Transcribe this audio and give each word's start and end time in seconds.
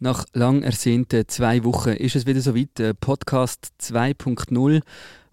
Nach 0.00 0.26
lang 0.32 0.62
ersehnten 0.62 1.26
zwei 1.26 1.64
Wochen 1.64 1.90
ist 1.90 2.14
es 2.14 2.24
wieder 2.24 2.40
soweit, 2.40 2.78
äh, 2.78 2.94
Podcast 2.94 3.72
2.0, 3.80 4.80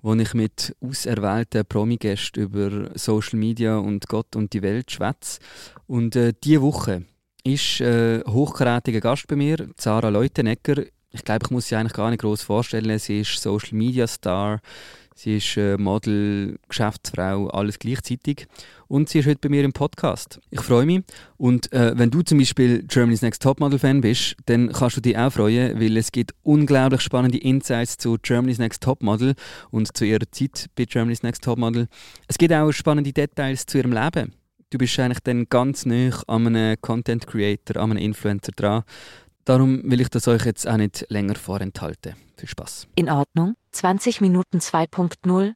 wo 0.02 0.16
ich 0.16 0.34
mit 0.34 0.76
auserwählten 0.82 1.64
Promi-Gästen 1.68 2.46
über 2.46 2.90
Social 2.96 3.38
Media 3.38 3.78
und 3.78 4.08
Gott 4.08 4.36
und 4.36 4.54
die 4.54 4.64
Welt 4.64 4.90
schwätze. 4.90 5.40
Und 5.86 6.16
äh, 6.16 6.34
diese 6.44 6.64
Woche 6.64 7.04
ist 7.44 7.80
äh, 7.80 8.24
hochkarätiger 8.28 9.02
Gast 9.02 9.28
bei 9.28 9.36
mir, 9.36 9.70
Sarah 9.78 10.10
Leutenegger. 10.10 10.84
Ich 11.12 11.24
glaube, 11.24 11.46
ich 11.46 11.52
muss 11.52 11.68
sie 11.68 11.76
eigentlich 11.76 11.94
gar 11.94 12.10
nicht 12.10 12.22
groß 12.22 12.42
vorstellen. 12.42 12.98
Sie 12.98 13.22
ist 13.22 13.40
Social 13.40 13.78
Media 13.78 14.08
Star, 14.08 14.62
Sie 15.18 15.38
ist 15.38 15.56
äh, 15.56 15.78
Model, 15.78 16.60
Geschäftsfrau, 16.68 17.48
alles 17.48 17.80
gleichzeitig. 17.80 18.48
Und 18.90 19.08
sie 19.08 19.20
ist 19.20 19.28
heute 19.28 19.40
bei 19.40 19.48
mir 19.48 19.64
im 19.64 19.72
Podcast. 19.72 20.42
Ich 20.52 20.60
freue 20.60 20.86
mich. 20.86 21.04
Und 21.38 21.72
äh, 21.72 21.98
wenn 21.98 22.12
du 22.12 22.22
zum 22.22 22.38
Beispiel 22.38 22.84
Germany's 22.84 23.22
Next 23.22 23.42
Topmodel-Fan 23.42 24.02
bist, 24.02 24.36
dann 24.48 24.74
kannst 24.74 24.98
du 24.98 25.02
dich 25.02 25.18
auch 25.18 25.32
freuen, 25.32 25.80
weil 25.80 25.96
es 25.96 26.12
gibt 26.12 26.36
unglaublich 26.44 27.00
spannende 27.00 27.38
Insights 27.38 27.98
zu 27.98 28.18
Germany's 28.22 28.60
Next 28.60 28.84
Topmodel 28.84 29.36
und 29.72 29.96
zu 29.96 30.04
ihrer 30.04 30.30
Zeit 30.32 30.70
bei 30.76 30.84
Germany's 30.84 31.24
Next 31.24 31.46
Topmodel. 31.46 31.88
Es 32.28 32.38
gibt 32.38 32.52
auch 32.52 32.74
spannende 32.74 33.14
Details 33.14 33.66
zu 33.66 33.78
ihrem 33.78 33.94
Leben. 33.94 34.34
Du 34.70 34.78
bist 34.78 35.00
eigentlich 35.00 35.20
dann 35.22 35.46
ganz 35.48 35.86
nah 35.86 36.10
an 36.28 36.48
einem 36.48 36.76
Content 36.82 37.26
Creator, 37.26 37.82
an 37.82 37.92
einem 37.92 38.02
Influencer 38.02 38.52
dran. 38.52 38.84
Darum 39.48 39.84
will 39.84 40.02
ich 40.02 40.10
das 40.10 40.28
euch 40.28 40.44
jetzt 40.44 40.68
auch 40.68 40.76
nicht 40.76 41.06
länger 41.10 41.36
vorenthalten. 41.36 42.16
Viel 42.36 42.50
Spaß. 42.50 42.88
In 42.96 43.12
Ordnung. 43.12 43.54
20 43.74 44.20
Minuten 44.20 44.58
2.0. 44.58 45.54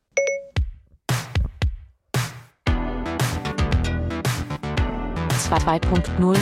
Zwei- 5.40 5.58
2.0. 5.58 6.38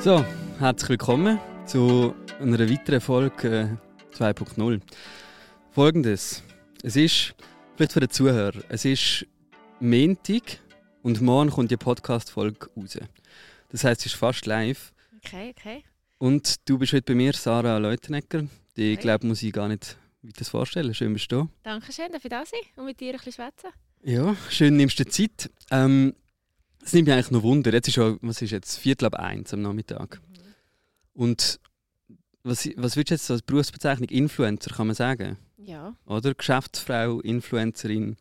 So, 0.00 0.22
herzlich 0.58 0.90
willkommen 0.90 1.38
zu 1.64 2.14
einer 2.40 2.58
weiteren 2.58 3.00
Folge 3.00 3.78
äh, 4.12 4.16
2.0. 4.18 4.82
Folgendes: 5.70 6.42
Es 6.82 6.96
ist, 6.96 7.34
vielleicht 7.76 7.92
für 7.92 8.00
den 8.00 8.10
Zuhörer, 8.10 8.60
es 8.68 8.84
ist 8.84 9.26
Montag 9.80 10.60
und 11.02 11.20
morgen 11.20 11.50
kommt 11.50 11.70
die 11.70 11.76
Podcast-Folge 11.76 12.68
raus. 12.76 12.98
Das 13.70 13.84
heißt, 13.84 14.00
es 14.00 14.06
ist 14.06 14.14
fast 14.14 14.46
live. 14.46 14.92
Okay, 15.24 15.54
okay. 15.56 15.84
Und 16.18 16.68
du 16.68 16.78
bist 16.78 16.92
heute 16.92 17.04
bei 17.04 17.14
mir, 17.14 17.32
Sarah 17.32 17.78
Leutenegger. 17.78 18.46
Die, 18.76 18.92
Okay. 18.92 18.96
glaube 19.02 19.26
muss 19.26 19.42
ich 19.42 19.52
gar 19.52 19.68
nicht 19.68 19.96
weiter 20.22 20.44
vorstellen. 20.44 20.92
Schön 20.94 21.12
bist 21.12 21.30
du 21.32 21.36
da. 21.42 21.48
Dankeschön, 21.62 22.10
darf 22.12 22.24
ich 22.24 22.30
da 22.30 22.44
sein 22.44 22.60
und 22.76 22.84
mit 22.86 23.00
dir 23.00 23.12
ein 23.12 23.16
bisschen 23.16 23.32
schwätzen? 23.32 23.70
Ja, 24.02 24.36
schön 24.50 24.76
nimmst 24.76 24.98
du 24.98 25.04
dir 25.04 25.10
Zeit. 25.10 25.50
Ähm, 25.70 26.14
es 26.82 26.92
nimmt 26.92 27.08
mich 27.08 27.14
eigentlich 27.14 27.30
noch 27.30 27.42
Wunder. 27.42 27.72
Jetzt 27.72 27.88
ist 27.88 27.94
schon, 27.94 28.18
was 28.22 28.40
ist 28.42 28.50
jetzt? 28.50 28.78
Viertel 28.78 29.06
ab 29.06 29.14
eins 29.14 29.52
am 29.52 29.62
Nachmittag. 29.62 30.20
Und 31.12 31.60
was, 32.42 32.66
was 32.76 32.96
würdest 32.96 33.10
du 33.10 33.14
jetzt 33.14 33.30
als 33.30 33.42
Berufsbezeichnung 33.42 34.08
Influencer, 34.08 34.70
kann 34.74 34.86
man 34.86 34.96
sagen? 34.96 35.36
Ja. 35.58 35.94
Oder? 36.06 36.34
Geschäftsfrau, 36.34 37.20
Influencerin. 37.20 38.16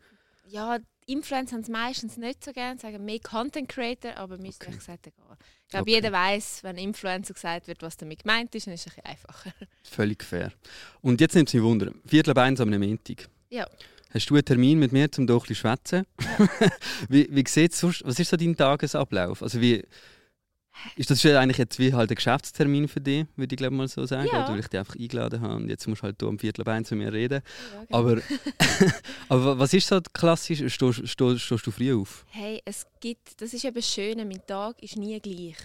Ja, 0.49 0.79
Influencer 1.11 1.53
haben 1.55 1.61
es 1.61 1.69
meistens 1.69 2.17
nicht 2.17 2.43
so 2.43 2.51
gerne, 2.53 2.79
sagen 2.79 3.03
mehr 3.03 3.19
Content 3.19 3.67
Creator, 3.67 4.15
aber 4.17 4.37
mir 4.37 4.49
ist 4.49 4.61
Okay. 4.63 4.75
gesagt 4.75 5.07
egal. 5.07 5.37
Ich 5.65 5.69
glaube, 5.71 5.83
Okay. 5.83 5.91
jeder 5.95 6.11
weiß, 6.11 6.63
wenn 6.63 6.77
Influencer 6.77 7.33
gesagt 7.33 7.67
wird, 7.67 7.81
was 7.81 7.97
damit 7.97 8.23
gemeint 8.23 8.53
ist, 8.55 8.67
dann 8.67 8.73
ist 8.73 8.87
es 8.87 8.93
ein 8.97 9.05
einfacher. 9.05 9.51
Völlig 9.83 10.23
fair. 10.23 10.51
Und 11.01 11.19
jetzt 11.21 11.35
nimmt 11.35 11.49
es 11.49 11.53
mich 11.53 11.63
Wunder. 11.63 11.91
Viertel 12.05 12.31
ab 12.31 12.37
eins 12.39 12.59
am 12.61 12.69
Montag. 12.69 13.27
Ja. 13.49 13.67
Hast 14.11 14.29
du 14.29 14.35
einen 14.35 14.45
Termin 14.45 14.79
mit 14.79 14.91
mir, 14.91 15.07
um 15.17 15.27
hier 15.27 15.33
ein 15.33 15.39
bisschen 15.39 15.45
zu 15.47 15.55
schwätzen? 15.55 16.05
wie 17.09 17.27
wie 17.31 17.43
sieht's 17.47 17.79
sonst, 17.79 18.03
was 18.05 18.19
ist 18.19 18.29
so 18.29 18.37
dein 18.37 18.55
Tagesablauf? 18.55 19.43
Also 19.43 19.61
wie, 19.61 19.83
ist 20.95 21.09
das 21.11 21.25
eigentlich 21.25 21.57
jetzt 21.57 21.79
wie 21.79 21.93
halt 21.93 22.09
ein 22.11 22.15
Geschäftstermin 22.15 22.87
für 22.87 23.01
dich, 23.01 23.25
würde 23.35 23.53
ich 23.53 23.57
glaube 23.57 23.75
mal 23.75 23.87
so 23.87 24.05
sagen? 24.05 24.27
Ja. 24.31 24.47
Weil 24.47 24.59
ich 24.59 24.67
dich 24.67 24.79
einfach 24.79 24.95
eingeladen 24.95 25.41
habe 25.41 25.55
und 25.55 25.69
jetzt 25.69 25.87
musst 25.87 26.01
du 26.01 26.03
halt 26.03 26.15
hier 26.19 26.27
um 26.27 26.39
Viertel 26.39 26.67
eins 26.69 26.89
mit 26.91 26.99
mir 26.99 27.13
reden. 27.13 27.41
Ja, 27.73 27.85
genau. 27.85 27.97
Aber, 27.99 28.21
aber 29.29 29.45
wa- 29.45 29.59
was 29.59 29.73
ist 29.73 29.87
so 29.87 29.99
klassisch? 30.13 30.59
Stehst, 30.73 31.07
stehst, 31.07 31.41
stehst 31.41 31.67
du 31.67 31.71
früh 31.71 31.93
auf? 31.93 32.25
Hey, 32.29 32.61
es 32.65 32.85
gibt, 32.99 33.41
das 33.41 33.53
ist 33.53 33.63
eben 33.65 33.75
das 33.75 33.91
Schöne, 33.91 34.25
mein 34.25 34.45
Tag 34.45 34.81
ist 34.81 34.97
nie 34.97 35.19
gleich. 35.19 35.57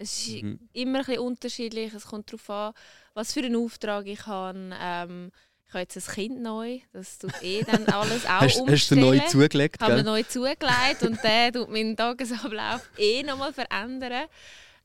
Es 0.00 0.28
ist 0.28 0.42
Mhm. 0.42 0.60
immer 0.74 1.00
ein 1.00 1.04
bisschen 1.06 1.20
unterschiedlich, 1.22 1.92
es 1.92 2.06
kommt 2.06 2.30
darauf 2.32 2.48
an, 2.50 2.72
was 3.14 3.32
für 3.32 3.40
einen 3.40 3.56
Auftrag 3.56 4.06
ich 4.06 4.24
habe. 4.26 4.70
Ähm, 4.80 5.30
ich 5.68 5.74
habe 5.74 5.80
jetzt 5.80 5.96
ein 6.08 6.14
Kind 6.14 6.40
neu, 6.42 6.80
das 6.92 7.18
tut 7.18 7.32
eh 7.42 7.62
dann 7.62 7.86
alles 7.88 8.24
auch 8.26 8.40
Hast, 8.40 8.60
umstellen. 8.60 8.70
hast 8.72 8.90
du 8.90 8.96
neu 8.96 9.18
zugelegt? 9.28 9.80
habe 9.82 9.92
mir 9.92 10.02
Gell? 10.02 10.12
neu 10.12 10.22
zugelegt 10.22 11.02
und 11.02 11.22
der 11.22 11.52
tut 11.52 11.68
meinen 11.70 11.96
Tagesablauf 11.96 12.88
eh 12.98 13.22
nochmal 13.22 13.52
verändern. 13.52 14.26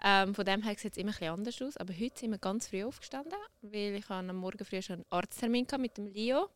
Ähm, 0.05 0.35
von 0.35 0.43
dem 0.43 0.61
her 0.63 0.75
sieht 0.77 0.91
es 0.91 0.97
immer 0.97 1.11
ein 1.11 1.17
bisschen 1.17 1.33
anders 1.33 1.61
aus. 1.61 1.77
Aber 1.77 1.93
heute 1.97 2.19
sind 2.19 2.31
wir 2.31 2.37
ganz 2.37 2.67
früh 2.67 2.83
aufgestanden, 2.83 3.33
weil 3.61 3.95
ich 3.95 4.09
habe 4.09 4.27
am 4.29 4.35
Morgen 4.35 4.65
früh 4.65 4.81
schon 4.81 4.95
einen 4.95 5.05
Arzttermin 5.09 5.65
hatte 5.65 5.77
mit 5.77 5.95
dem 5.97 6.07
Leo. 6.07 6.49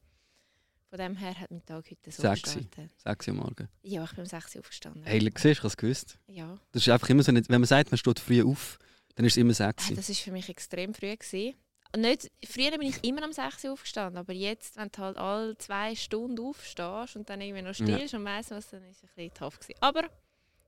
Von 0.90 1.00
dem 1.00 1.16
her 1.16 1.38
hat 1.40 1.50
mein 1.52 1.66
Tag 1.66 1.86
heute 1.90 2.12
so 2.12 2.22
Sexy. 2.24 2.42
gestartet. 2.60 2.92
Sechs 3.02 3.28
Uhr 3.30 3.34
morgen. 3.34 3.70
Ja, 3.84 4.04
ich 4.04 4.10
bin 4.12 4.20
um 4.20 4.26
6 4.26 4.56
Uhr 4.56 4.60
aufgestanden. 4.62 5.04
Hey, 5.06 5.20
siehst 5.22 5.44
du, 5.46 5.50
ich 5.50 5.58
habe 5.60 5.68
es 5.68 5.78
gewusst. 5.78 6.18
Ja, 6.28 6.58
Das 6.74 6.82
ist 6.82 6.90
einfach 6.90 7.10
immer 7.10 7.24
so, 7.24 7.32
nicht, 7.32 7.50
wenn 7.50 7.62
man 7.62 7.68
sagt, 7.68 7.92
man 7.92 7.98
steht 7.98 8.20
früh 8.20 8.44
auf, 8.44 8.78
dann 9.16 9.26
ist 9.26 9.34
es 9.34 9.38
immer 9.38 9.54
sexy. 9.54 9.94
Ah, 9.94 9.96
das 9.96 10.10
war 10.10 10.16
für 10.16 10.32
mich 10.32 10.50
extrem 10.50 10.94
früh. 10.94 11.16
Gewesen. 11.16 11.56
Nicht, 11.96 12.30
früher 12.46 12.72
bin 12.72 12.90
ich 12.90 13.04
immer 13.04 13.24
um 13.26 13.32
6 13.32 13.64
Uhr 13.66 13.72
aufgestanden, 13.74 14.18
aber 14.18 14.34
jetzt, 14.34 14.76
wenn 14.78 14.90
du 14.92 14.98
halt 15.00 15.18
alle 15.18 15.58
zwei 15.58 15.96
Stunden 15.96 16.40
aufstehst 16.40 17.16
und 17.16 17.30
dann 17.30 17.40
irgendwie 17.42 17.62
noch 17.64 17.74
stillst 17.74 18.14
und 18.14 18.26
weißt 18.26 18.52
was, 18.52 18.70
dann 18.70 18.84
ist 18.84 18.98
es 18.98 19.04
ein 19.04 19.10
bisschen 19.16 19.34
tough. 19.34 19.60
Gewesen. 19.60 19.78
Aber 19.82 20.04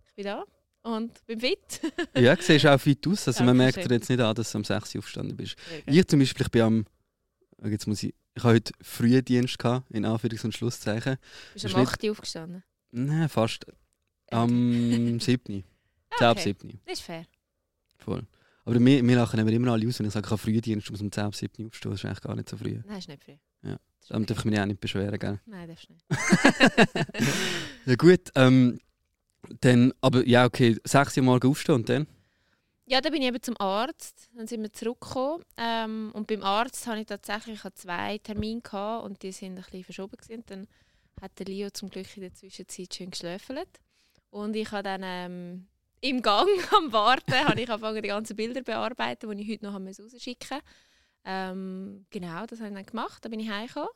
ich 0.08 0.14
bin 0.16 0.26
da 0.26 0.44
und 0.84 1.26
bin 1.26 1.40
fit. 1.40 1.82
Ja, 2.16 2.36
du 2.36 2.42
siehst 2.42 2.66
auch 2.66 2.80
fit 2.80 3.06
aus. 3.08 3.28
Also 3.28 3.44
man 3.44 3.58
merkt 3.58 3.78
dir 3.78 3.94
jetzt 3.94 4.10
nicht 4.10 4.20
an, 4.22 4.34
dass 4.34 4.52
du 4.52 4.58
um 4.60 4.64
6 4.64 4.96
Uhr 4.96 5.00
aufgestanden 5.00 5.36
bist. 5.36 5.56
Ich 5.86 6.08
zum 6.08 6.20
Beispiel, 6.20 6.46
ich 6.46 6.52
bin 6.52 6.62
am... 6.62 6.86
oh, 7.64 7.68
Jetzt 7.68 7.86
muss 7.88 8.02
ich... 8.04 8.14
Ich 8.36 8.44
habe 8.44 8.54
heute 8.56 8.72
Frühdienst 8.82 9.60
gehabt, 9.60 9.92
in 9.92 10.06
Anführungs- 10.06 10.46
und 10.46 10.54
Schlusszeichen. 10.56 11.18
Bist 11.54 11.66
Ist 11.66 11.74
du 11.74 11.80
nicht- 11.80 11.90
8 11.90 12.04
Uhr 12.06 12.12
aufgestanden? 12.12 12.64
Nein, 12.92 13.28
fast. 13.28 13.66
Am 14.32 15.20
7. 15.20 15.20
10 15.20 15.64
Ah, 16.22 16.32
ab 16.32 16.38
okay. 16.38 16.56
7. 16.60 16.80
Das 16.86 16.94
ist 17.00 17.02
fair. 17.02 17.26
Voll. 17.98 18.26
Aber 18.66 18.80
wir, 18.80 19.08
wir 19.08 19.16
lachen 19.16 19.40
immer 19.40 19.52
immer 19.52 19.72
alle 19.72 19.88
aus, 19.88 20.00
wenn 20.00 20.08
ich 20.08 20.14
sage, 20.14 20.26
ich 20.26 20.32
habe 20.32 20.42
Frühdienst, 20.42 20.90
um 20.90 21.12
10 21.12 21.24
ab 21.24 21.36
7 21.36 21.68
aufstehen. 21.68 21.92
Das 21.92 22.00
ist 22.00 22.06
eigentlich 22.06 22.22
gar 22.22 22.36
nicht 22.36 22.50
so 22.50 22.58
früh. 22.58 22.80
Nein, 22.86 22.98
ist 22.98 23.08
nicht 23.08 23.24
früh. 23.24 23.38
Ja. 23.64 23.72
Das 23.72 23.80
ist 24.02 24.12
Dann 24.12 24.24
okay. 24.24 24.34
darf 24.34 24.40
ich 24.40 24.46
mich 24.46 24.60
auch 24.60 24.66
nicht 24.66 24.80
beschweren, 24.80 25.20
gell? 25.20 25.40
Nein, 25.46 25.68
darfst 25.68 25.90
du 25.90 25.94
nicht. 25.94 26.06
Ja 27.86 27.96
gut, 27.96 28.32
ähm... 28.36 28.80
Dann, 29.62 29.94
aber 30.02 30.28
ja, 30.28 30.46
okay, 30.46 30.78
6 30.84 31.18
Uhr 31.18 31.24
morgen 31.24 31.50
aufstehen 31.50 31.76
und 31.76 31.90
dann? 31.90 32.08
Ja, 32.86 33.02
dann 33.02 33.12
bin 33.12 33.22
ich 33.22 33.28
eben 33.28 33.42
zum 33.42 33.56
Arzt. 33.60 34.30
Dann 34.36 34.48
sind 34.48 34.62
wir 34.62 34.74
zurückgekommen. 34.74 35.44
Ähm, 35.58 36.12
und 36.14 36.28
beim 36.28 36.44
Arzt 36.44 36.88
hatte 36.88 37.02
ich 37.02 37.06
tatsächlich 37.06 37.62
zwei 37.76 38.18
Termine 38.18 38.62
gehabt 38.62 39.06
und 39.06 39.22
die 39.22 39.32
sind 39.32 39.58
ein 39.58 39.64
bisschen 39.64 39.84
verschoben. 39.84 40.18
Gewesen. 40.18 40.44
Dann 40.48 40.68
hat 41.22 41.38
der 41.38 41.46
Leo 41.46 41.70
zum 41.70 41.90
Glück 41.90 42.08
in 42.16 42.24
der 42.24 42.34
Zwischenzeit 42.34 42.94
schön 42.94 43.12
geschläfelt. 43.12 43.70
Und 44.32 44.56
ich 44.56 44.72
habe 44.72 44.84
dann 44.84 45.02
ähm, 45.04 45.68
im 46.02 46.22
Gang 46.22 46.48
am 46.78 46.92
Warten 46.92 47.34
habe 47.34 47.62
ich 47.62 47.70
angefangen, 47.70 48.02
die 48.02 48.08
ganzen 48.10 48.36
Bilder 48.36 48.60
zu 48.62 48.64
bearbeiten, 48.66 49.30
die 49.38 49.44
ich 49.44 49.50
heute 49.52 49.66
noch 49.66 49.74
rausschicken 49.80 50.58
musste. 50.58 50.62
Ähm, 51.26 52.06
genau, 52.10 52.46
das 52.46 52.60
habe 52.60 52.70
ich 52.70 52.76
dann 52.76 52.86
gemacht. 52.86 53.24
Dann 53.24 53.32
bin 53.32 53.40
ich 53.40 53.50
heimgekommen, 53.50 53.90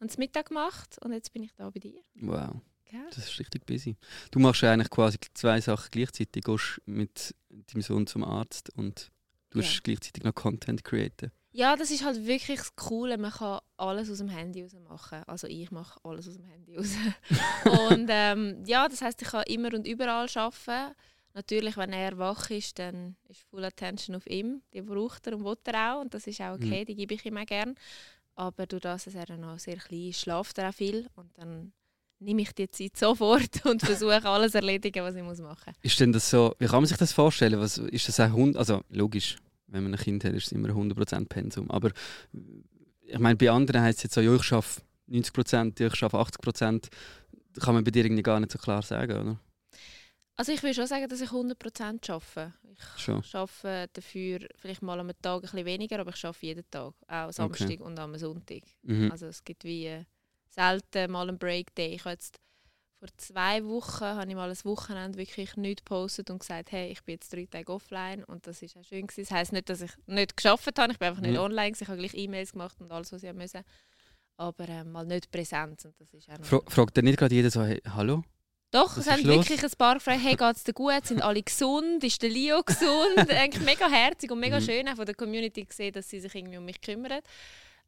habe 0.00 0.06
das 0.06 0.18
Mittag 0.18 0.46
gemacht 0.48 0.98
und 1.02 1.12
jetzt 1.12 1.32
bin 1.32 1.42
ich 1.42 1.52
da 1.54 1.70
bei 1.70 1.80
dir. 1.80 2.00
Wow. 2.16 2.60
Gell? 2.84 3.00
Das 3.08 3.18
ist 3.18 3.38
richtig 3.40 3.66
busy. 3.66 3.96
Du 4.30 4.38
machst 4.38 4.62
ja 4.62 4.72
eigentlich 4.72 4.90
quasi 4.90 5.18
zwei 5.34 5.60
Sachen 5.60 5.88
gleichzeitig. 5.90 6.44
Du 6.44 6.52
gehst 6.54 6.80
mit 6.86 7.34
deinem 7.48 7.82
Sohn 7.82 8.06
zum 8.06 8.22
Arzt 8.22 8.70
und 8.76 9.10
du 9.50 9.58
Ja. 9.60 9.64
hast 9.64 9.82
gleichzeitig 9.82 10.22
noch 10.22 10.34
Content 10.34 10.84
createn. 10.84 11.32
Ja, 11.50 11.74
das 11.74 11.90
ist 11.90 12.04
halt 12.04 12.26
wirklich 12.26 12.58
das 12.58 12.76
Coole. 12.76 13.16
Man 13.16 13.32
kann 13.32 13.60
alles 13.78 14.10
aus 14.10 14.18
dem 14.18 14.28
Handy 14.28 14.62
raus 14.62 14.76
machen. 14.88 15.22
Also 15.26 15.46
ich 15.46 15.70
mache 15.70 15.98
alles 16.04 16.28
aus 16.28 16.34
dem 16.36 16.44
Handy 16.44 16.76
raus. 16.76 16.90
und 17.90 18.06
ähm, 18.10 18.62
ja, 18.66 18.86
das 18.88 19.00
heißt, 19.00 19.20
ich 19.22 19.28
kann 19.28 19.42
immer 19.48 19.72
und 19.72 19.86
überall 19.86 20.28
arbeiten. 20.34 20.94
Natürlich, 21.36 21.76
wenn 21.76 21.92
er 21.92 22.16
wach 22.16 22.48
ist, 22.48 22.78
dann 22.78 23.14
ist 23.28 23.42
Full 23.50 23.62
Attention 23.62 24.16
auf 24.16 24.26
ihm. 24.26 24.62
Die 24.72 24.80
braucht 24.80 25.26
er 25.26 25.34
und 25.34 25.44
will 25.44 25.58
er 25.66 25.94
auch. 25.94 26.00
Und 26.00 26.14
das 26.14 26.26
ist 26.26 26.40
auch 26.40 26.54
okay, 26.54 26.86
die 26.86 26.94
gebe 26.94 27.12
ich 27.12 27.26
ihm 27.26 27.36
auch 27.36 27.44
gerne. 27.44 27.74
Aber 28.36 28.64
durch 28.64 28.80
das, 28.80 29.04
dass 29.04 29.14
er 29.14 29.36
noch 29.36 29.58
sehr 29.58 29.76
klein 29.76 30.08
ist, 30.08 30.20
schlaft 30.20 30.56
er 30.56 30.70
auch 30.70 30.74
viel. 30.74 31.06
Und 31.14 31.28
dann 31.36 31.72
nehme 32.20 32.40
ich 32.40 32.52
die 32.54 32.70
Zeit 32.70 32.96
sofort 32.96 33.64
und 33.66 33.82
versuche 33.82 34.24
alles 34.24 34.52
zu 34.52 34.58
erledigen, 34.58 35.04
was 35.04 35.14
ich 35.14 35.22
muss 35.22 35.38
machen 35.40 35.74
muss. 35.74 35.76
Ist 35.82 36.00
denn 36.00 36.10
das 36.10 36.30
so, 36.30 36.54
wie 36.58 36.64
kann 36.64 36.76
man 36.76 36.86
sich 36.86 36.96
das 36.96 37.12
vorstellen? 37.12 37.60
Was, 37.60 37.76
ist 37.76 38.08
das 38.08 38.18
ein 38.18 38.32
Hund? 38.32 38.56
Also 38.56 38.80
logisch, 38.88 39.36
wenn 39.66 39.82
man 39.82 39.92
ein 39.92 40.00
Kind 40.00 40.24
hat, 40.24 40.32
ist 40.32 40.46
es 40.46 40.52
immer 40.52 40.70
100% 40.70 41.28
Pensum. 41.28 41.70
Aber 41.70 41.90
ich 43.02 43.18
meine, 43.18 43.36
bei 43.36 43.50
anderen 43.50 43.82
heißt 43.82 43.98
es 43.98 44.04
jetzt 44.04 44.14
so, 44.14 44.22
ja, 44.22 44.34
ich 44.34 44.52
arbeite 44.52 44.80
90%, 45.10 45.82
ja, 45.82 45.88
ich 45.88 46.02
arbeite 46.02 46.38
80%. 46.38 46.88
Das 47.52 47.62
kann 47.62 47.74
man 47.74 47.84
bei 47.84 47.90
dir 47.90 48.06
irgendwie 48.06 48.22
gar 48.22 48.40
nicht 48.40 48.52
so 48.52 48.58
klar 48.58 48.80
sagen, 48.80 49.20
oder? 49.20 49.40
Also 50.38 50.52
ich 50.52 50.62
würde 50.62 50.74
schon 50.74 50.86
sagen, 50.86 51.08
dass 51.08 51.20
ich 51.20 51.30
100% 51.30 52.10
arbeite. 52.10 52.52
Ich 52.70 53.02
Schon. 53.02 53.24
arbeite 53.32 53.88
dafür 53.94 54.40
vielleicht 54.56 54.82
mal 54.82 55.00
am 55.00 55.10
Tag 55.22 55.36
ein 55.36 55.40
bisschen 55.42 55.64
weniger, 55.64 55.98
aber 55.98 56.12
ich 56.14 56.24
arbeite 56.24 56.46
jeden 56.46 56.70
Tag. 56.70 56.94
Auch 57.08 57.32
Samstag 57.32 57.80
und 57.80 57.98
am 57.98 58.16
Sonntag. 58.18 58.62
Mhm. 58.82 59.10
Also 59.10 59.26
es 59.26 59.42
gibt 59.42 59.64
wie 59.64 59.86
äh, 59.86 60.04
selten 60.50 61.10
mal 61.10 61.26
einen 61.28 61.38
Break-Day. 61.38 61.94
Ich 61.94 62.00
habe 62.04 62.10
jetzt 62.12 62.36
vor 62.98 63.08
zwei 63.16 63.64
Wochen 63.64 64.04
habe 64.04 64.28
ich 64.28 64.34
mal 64.34 64.50
ein 64.50 64.64
Wochenende 64.64 65.18
wirklich 65.18 65.56
nicht 65.56 65.80
gepostet 65.84 66.30
und 66.30 66.38
gesagt, 66.40 66.72
hey, 66.72 66.90
ich 66.92 67.02
bin 67.04 67.14
jetzt 67.14 67.32
drei 67.32 67.46
Tage 67.46 67.72
offline 67.72 68.24
und 68.24 68.46
das 68.46 68.62
ist 68.62 68.76
auch 68.76 68.84
schön 68.84 69.06
gewesen. 69.06 69.22
Das 69.28 69.30
heisst 69.30 69.52
nicht, 69.52 69.68
dass 69.68 69.80
ich 69.82 69.92
nicht 70.06 70.36
geschafft 70.36 70.78
habe, 70.78 70.92
ich 70.92 70.98
bin 70.98 71.08
einfach 71.08 71.20
nicht 71.22 71.32
Mhm. 71.32 71.38
online, 71.40 71.72
gewesen. 71.72 71.84
ich 71.84 71.88
habe 71.88 71.98
gleich 71.98 72.14
E-Mails 72.14 72.52
gemacht 72.52 72.80
und 72.80 72.90
alles, 72.92 73.12
was 73.12 73.22
ich 73.22 73.32
musste. 73.32 73.64
Aber 74.38 74.68
ähm, 74.68 74.92
mal 74.92 75.06
nicht 75.06 75.30
präsent 75.30 75.82
und 75.86 75.98
das 75.98 76.12
ist 76.12 76.28
auch 76.30 76.42
Fra 76.44 76.60
fragt 76.68 76.96
dir 76.96 77.02
nicht 77.02 77.18
gerade 77.18 77.34
jeder 77.34 77.50
so, 77.50 77.62
hey, 77.62 77.80
hallo? 77.86 78.22
Doch, 78.72 78.96
Was 78.96 79.06
es 79.06 79.12
haben 79.12 79.22
los? 79.24 79.48
wirklich 79.48 79.62
ein 79.62 79.70
paar 79.78 79.94
gefragt, 79.94 80.20
hey, 80.22 80.34
geht 80.34 80.56
es 80.56 80.64
dir 80.64 80.72
gut? 80.72 81.06
Sind 81.06 81.22
alle 81.22 81.42
gesund? 81.42 82.02
Ist 82.04 82.20
der 82.20 82.30
Leo 82.30 82.62
gesund? 82.62 83.16
Eigentlich 83.30 83.64
mega 83.64 83.88
herzig 83.88 84.30
und 84.30 84.40
mega 84.40 84.58
Mhm. 84.60 84.64
schön, 84.64 84.88
auch 84.88 84.96
von 84.96 85.06
der 85.06 85.14
Community 85.14 85.64
gesehen, 85.64 85.92
dass 85.92 86.08
sie 86.10 86.20
sich 86.20 86.34
irgendwie 86.34 86.58
um 86.58 86.64
mich 86.64 86.80
kümmern. 86.80 87.20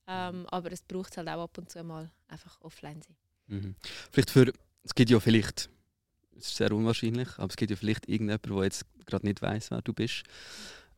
Ähm, 0.06 0.46
aber 0.46 0.72
es 0.72 0.80
braucht 0.82 1.16
halt 1.16 1.28
auch 1.28 1.42
ab 1.44 1.58
und 1.58 1.70
zu 1.70 1.82
mal 1.84 2.10
einfach 2.28 2.58
offline 2.62 3.02
sein. 3.02 3.16
Mhm. 3.48 3.74
Vielleicht 4.12 4.30
für, 4.30 4.52
es 4.84 4.94
gibt 4.94 5.10
ja 5.10 5.20
vielleicht, 5.20 5.68
es 6.36 6.46
ist 6.46 6.56
sehr 6.56 6.72
unwahrscheinlich, 6.72 7.28
aber 7.38 7.48
es 7.48 7.56
gibt 7.56 7.70
ja 7.70 7.76
vielleicht 7.76 8.08
irgendjemand, 8.08 8.46
der 8.46 8.64
jetzt 8.64 8.86
gerade 9.04 9.26
nicht 9.26 9.42
weiß, 9.42 9.70
wer 9.70 9.82
du 9.82 9.92
bist. 9.92 10.22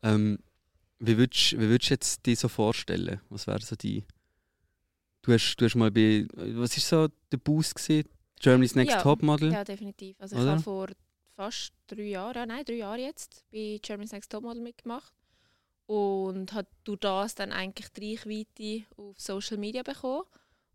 Ähm, 0.03 0.39
wie 0.99 1.17
würdest, 1.17 1.53
wie 1.53 1.67
würdest 1.67 1.89
du 1.89 1.93
jetzt 1.95 2.25
dich 2.25 2.39
so 2.39 2.47
vorstellen? 2.47 3.19
Was 3.29 3.47
wäre 3.47 3.59
so 3.61 3.75
die... 3.75 4.05
Du 5.23 5.33
hast, 5.33 5.55
du 5.57 5.65
hast 5.65 5.75
mal 5.75 5.91
bei, 5.91 6.27
was 6.33 6.77
ist 6.77 6.87
so 6.87 7.07
der 7.31 7.37
Boost 7.37 7.75
gesehen? 7.75 8.07
Germany's 8.41 8.75
Next 8.75 8.91
Ja. 8.93 9.01
Topmodel? 9.01 9.51
Ja, 9.51 9.63
definitiv. 9.63 10.19
Also 10.19 10.35
ich 10.35 10.41
Oder? 10.41 10.51
habe 10.51 10.61
vor 10.61 10.87
fast 11.35 11.73
drei 11.87 12.03
Jahren, 12.03 12.35
ja, 12.35 12.45
nein, 12.45 12.65
drei 12.65 12.75
Jahre 12.75 12.99
jetzt, 13.01 13.43
bei 13.51 13.79
Germany's 13.81 14.11
Next 14.11 14.31
Topmodel 14.31 14.61
mitgemacht 14.61 15.13
und 15.85 16.53
habe 16.53 16.67
durch 16.83 16.99
das 16.99 17.35
dann 17.35 17.51
eigentlich 17.51 17.89
die 17.89 18.15
Reichweite 18.15 18.85
auf 18.97 19.19
Social 19.19 19.57
Media 19.57 19.83
bekommen 19.83 20.23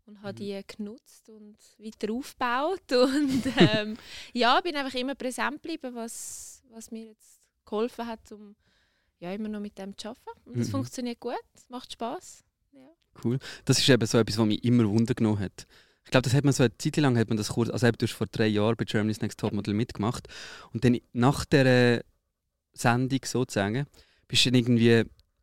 und 0.05 0.21
habe 0.21 0.33
Mhm. 0.33 0.35
die 0.37 0.61
genutzt 0.67 1.29
und 1.29 1.57
weiter 1.77 2.13
aufgebaut 2.13 2.91
und 2.91 3.43
ähm, 3.57 3.97
ja, 4.33 4.59
bin 4.61 4.75
einfach 4.75 4.93
immer 4.97 5.15
präsent 5.15 5.61
geblieben, 5.61 5.93
was, 5.95 6.63
was 6.69 6.91
mir 6.91 7.07
jetzt 7.07 7.39
geholfen 7.65 8.05
hat, 8.07 8.31
um 8.31 8.55
ja, 9.19 9.33
immer 9.33 9.49
noch 9.49 9.59
mit 9.59 9.77
dem 9.77 9.97
zu 9.97 10.09
arbeiten. 10.09 10.41
Und 10.45 10.57
das 10.59 10.67
Mhm. 10.67 10.71
funktioniert 10.71 11.19
gut, 11.19 11.33
es 11.55 11.67
macht 11.69 11.91
Spaß. 11.93 12.43
Cool. 13.23 13.39
Das 13.65 13.79
ist 13.79 13.89
eben 13.89 14.05
so 14.05 14.19
etwas, 14.19 14.37
was 14.37 14.45
mich 14.45 14.63
immer 14.63 14.87
Wunder 14.87 15.15
genommen 15.15 15.39
hat. 15.39 15.65
Ich 16.07 16.11
glaube, 16.11 16.21
das 16.23 16.33
hat 16.33 16.45
man 16.45 16.53
so 16.53 16.63
eine 16.63 16.77
Zeit 16.77 16.95
lang 16.95 17.17
hat 17.17 17.27
man 17.27 17.37
das 17.37 17.49
kurz, 17.49 17.69
also 17.69 17.91
du 17.91 18.05
hast 18.05 18.13
vor 18.13 18.27
drei 18.27 18.47
Jahren 18.47 18.77
bei 18.77 18.85
Germany's 18.85 19.19
Next 19.19 19.41
Topmodel 19.41 19.73
mitgemacht 19.73 20.25
und 20.71 20.85
dann 20.85 20.97
nach 21.11 21.43
der 21.43 22.05
Sendung 22.71 23.19
sozusagen 23.25 23.85
bist 24.29 24.45
du 24.45 24.51
dann 24.51 24.57
irgendwie, 24.57 24.99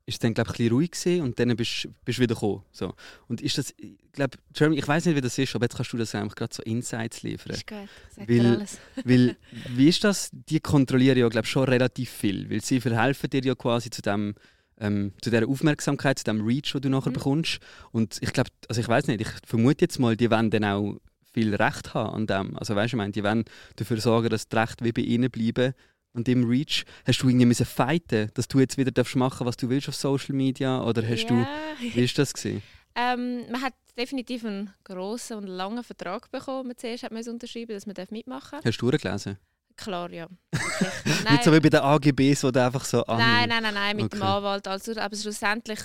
ist 0.06 0.14
es 0.14 0.18
dann 0.20 0.32
glaube 0.32 0.52
ich 0.52 0.54
ein 0.54 0.56
bisschen 0.56 0.72
ruhig 0.72 0.90
gewesen 0.92 1.22
und 1.22 1.38
dann 1.38 1.54
bist 1.54 1.86
bist 2.06 2.18
du 2.18 2.22
wieder 2.22 2.34
gekommen. 2.34 2.62
So. 2.72 2.94
Und 3.28 3.42
ist 3.42 3.58
das, 3.58 3.74
ich 3.76 3.98
glaube, 4.12 4.38
Germany, 4.54 4.78
ich 4.78 4.88
weiß 4.88 5.04
nicht, 5.04 5.16
wie 5.16 5.20
das 5.20 5.36
ist, 5.36 5.54
aber 5.54 5.66
jetzt 5.66 5.76
kannst 5.76 5.92
du 5.92 5.98
das 5.98 6.14
eigentlich 6.14 6.34
gerade 6.34 6.54
so 6.54 6.62
Insights 6.62 7.22
liefern. 7.22 7.52
Ist 7.52 7.66
gut, 7.66 7.76
sagt 8.16 8.30
Weil- 8.30 8.46
alles. 8.46 8.78
Weil, 9.04 9.36
wie 9.68 9.88
ist 9.90 10.02
das? 10.02 10.30
Die 10.32 10.60
kontrollieren 10.60 11.18
ja, 11.18 11.28
glaube 11.28 11.46
schon 11.46 11.64
relativ 11.64 12.08
viel. 12.08 12.48
Weil 12.48 12.62
sie 12.62 12.80
verhelfen 12.80 13.28
dir 13.28 13.42
ja 13.42 13.54
quasi 13.54 13.90
zu 13.90 14.00
dem, 14.00 14.34
ähm, 14.80 15.12
zu 15.22 15.30
dieser 15.30 15.48
Aufmerksamkeit, 15.48 16.18
zu 16.18 16.24
dem 16.24 16.44
Reach, 16.46 16.72
den 16.72 16.82
du 16.82 16.88
nachher 16.88 17.10
Mhm. 17.10 17.14
bekommst. 17.14 17.58
Und 17.92 18.18
ich 18.20 18.32
glaube, 18.32 18.50
also 18.68 18.80
ich 18.80 18.88
weiß 18.88 19.06
nicht, 19.06 19.20
ich 19.20 19.28
vermute 19.46 19.84
jetzt 19.84 19.98
mal, 19.98 20.16
die 20.16 20.30
wollen 20.30 20.50
dann 20.50 20.64
auch 20.64 20.96
viel 21.32 21.54
Recht 21.54 21.94
haben 21.94 22.14
an 22.14 22.26
dem. 22.26 22.56
Also 22.56 22.74
weißt 22.76 22.92
du, 22.92 22.96
ich 22.96 22.98
meine, 22.98 23.12
die 23.12 23.24
wollen 23.24 23.44
dafür 23.76 24.00
sorgen, 24.00 24.28
dass 24.28 24.48
die 24.48 24.56
Rechte 24.56 24.84
wie 24.84 24.92
bei 24.92 25.02
ihnen 25.02 25.30
bleiben. 25.30 25.74
Und 26.12 26.28
im 26.28 26.44
Reach 26.48 26.84
hast 27.04 27.22
du 27.22 27.28
irgendwie 27.28 27.46
müssen 27.46 27.66
fighten, 27.66 28.30
dass 28.34 28.46
du 28.46 28.60
jetzt 28.60 28.78
wieder 28.78 28.92
darfst 28.92 29.16
machen, 29.16 29.46
was 29.46 29.56
du 29.56 29.68
willst 29.68 29.88
auf 29.88 29.96
Social 29.96 30.34
Media, 30.34 30.80
oder 30.84 31.02
hast 31.06 31.26
du, 31.26 31.34
ja. 31.34 31.48
wie 31.80 32.04
ist 32.04 32.18
das 32.18 32.32
gewesen? 32.32 32.62
Ähm, 32.96 33.40
man 33.50 33.60
hat 33.60 33.74
definitiv 33.98 34.44
einen 34.44 34.70
grossen 34.84 35.38
und 35.38 35.48
langen 35.48 35.82
Vertrag 35.82 36.30
bekommen, 36.30 36.68
man 36.68 36.76
zuerst 36.76 37.02
hat 37.02 37.10
müssen 37.10 37.30
unterschreiben 37.30 37.72
dass 37.74 37.86
man 37.86 37.96
mitmachen 38.10 38.52
darf. 38.52 38.64
Hast 38.64 38.78
du 38.78 38.88
durchgelesen? 38.88 39.36
Klar, 39.76 40.10
ja. 40.12 40.28
Nicht 41.30 41.44
so 41.44 41.52
wie 41.52 41.60
bei 41.60 41.68
den 41.70 41.80
AGBs, 41.80 42.44
wo 42.44 42.50
du 42.50 42.64
einfach 42.64 42.84
so 42.84 43.04
ah, 43.06 43.16
nein, 43.18 43.48
nein, 43.48 43.62
nein, 43.62 43.74
nein, 43.74 43.96
mit 43.96 44.12
dem 44.12 44.20
Okay. 44.22 44.28
Anwalt. 44.30 44.68
Also, 44.68 44.96
aber 44.98 45.16
schlussendlich 45.16 45.80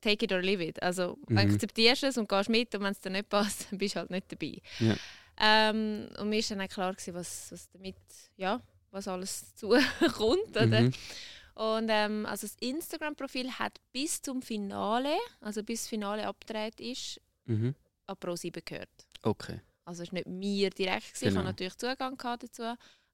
take 0.00 0.24
it 0.24 0.32
or 0.32 0.40
leave 0.42 0.62
it. 0.64 0.82
Also 0.82 1.18
Mhm. 1.28 1.38
akzeptierst 1.38 2.02
du 2.02 2.06
es 2.08 2.16
und 2.18 2.28
gehst 2.28 2.48
mit 2.48 2.74
und 2.74 2.82
wenn 2.82 2.92
es 2.92 3.00
dir 3.00 3.10
nicht 3.10 3.28
passt, 3.28 3.66
dann 3.70 3.78
bist 3.78 3.94
du 3.94 4.00
halt 4.00 4.10
nicht 4.10 4.30
dabei. 4.30 4.60
Ja. 4.78 4.96
Ähm, 5.40 6.08
und 6.18 6.28
mir 6.28 6.40
war 6.42 6.56
dann 6.56 6.60
auch 6.66 6.68
klar, 6.72 6.92
gewesen, 6.92 7.14
was, 7.14 7.50
was 7.50 7.68
damit, 7.70 7.96
ja, 8.36 8.60
was 8.90 9.08
alles 9.08 9.54
zukommt. 9.56 10.50
Oder? 10.50 10.82
Mhm. 10.82 10.92
Und 11.56 11.88
ähm, 11.88 12.26
also 12.26 12.46
das 12.46 12.56
Instagram-Profil 12.60 13.50
hat 13.52 13.78
bis 13.92 14.20
zum 14.20 14.42
Finale, 14.42 15.16
also 15.40 15.62
bis 15.62 15.82
das 15.82 15.88
Finale 15.88 16.26
abgedreht 16.26 16.80
ist, 16.80 17.20
Mhm. 17.46 17.74
an 18.06 18.16
Pro7 18.16 18.62
gehört. 18.64 18.88
Okay. 19.22 19.60
Also 19.84 20.02
es 20.02 20.08
war 20.12 20.14
nicht 20.14 20.26
mir 20.26 20.70
direkt. 20.70 21.08
Gewesen. 21.14 21.14
Ich 21.14 21.20
Genau. 21.30 21.36
hatte 21.40 21.46
natürlich 21.46 21.76
Zugang 21.76 22.16
dazu. 22.18 22.62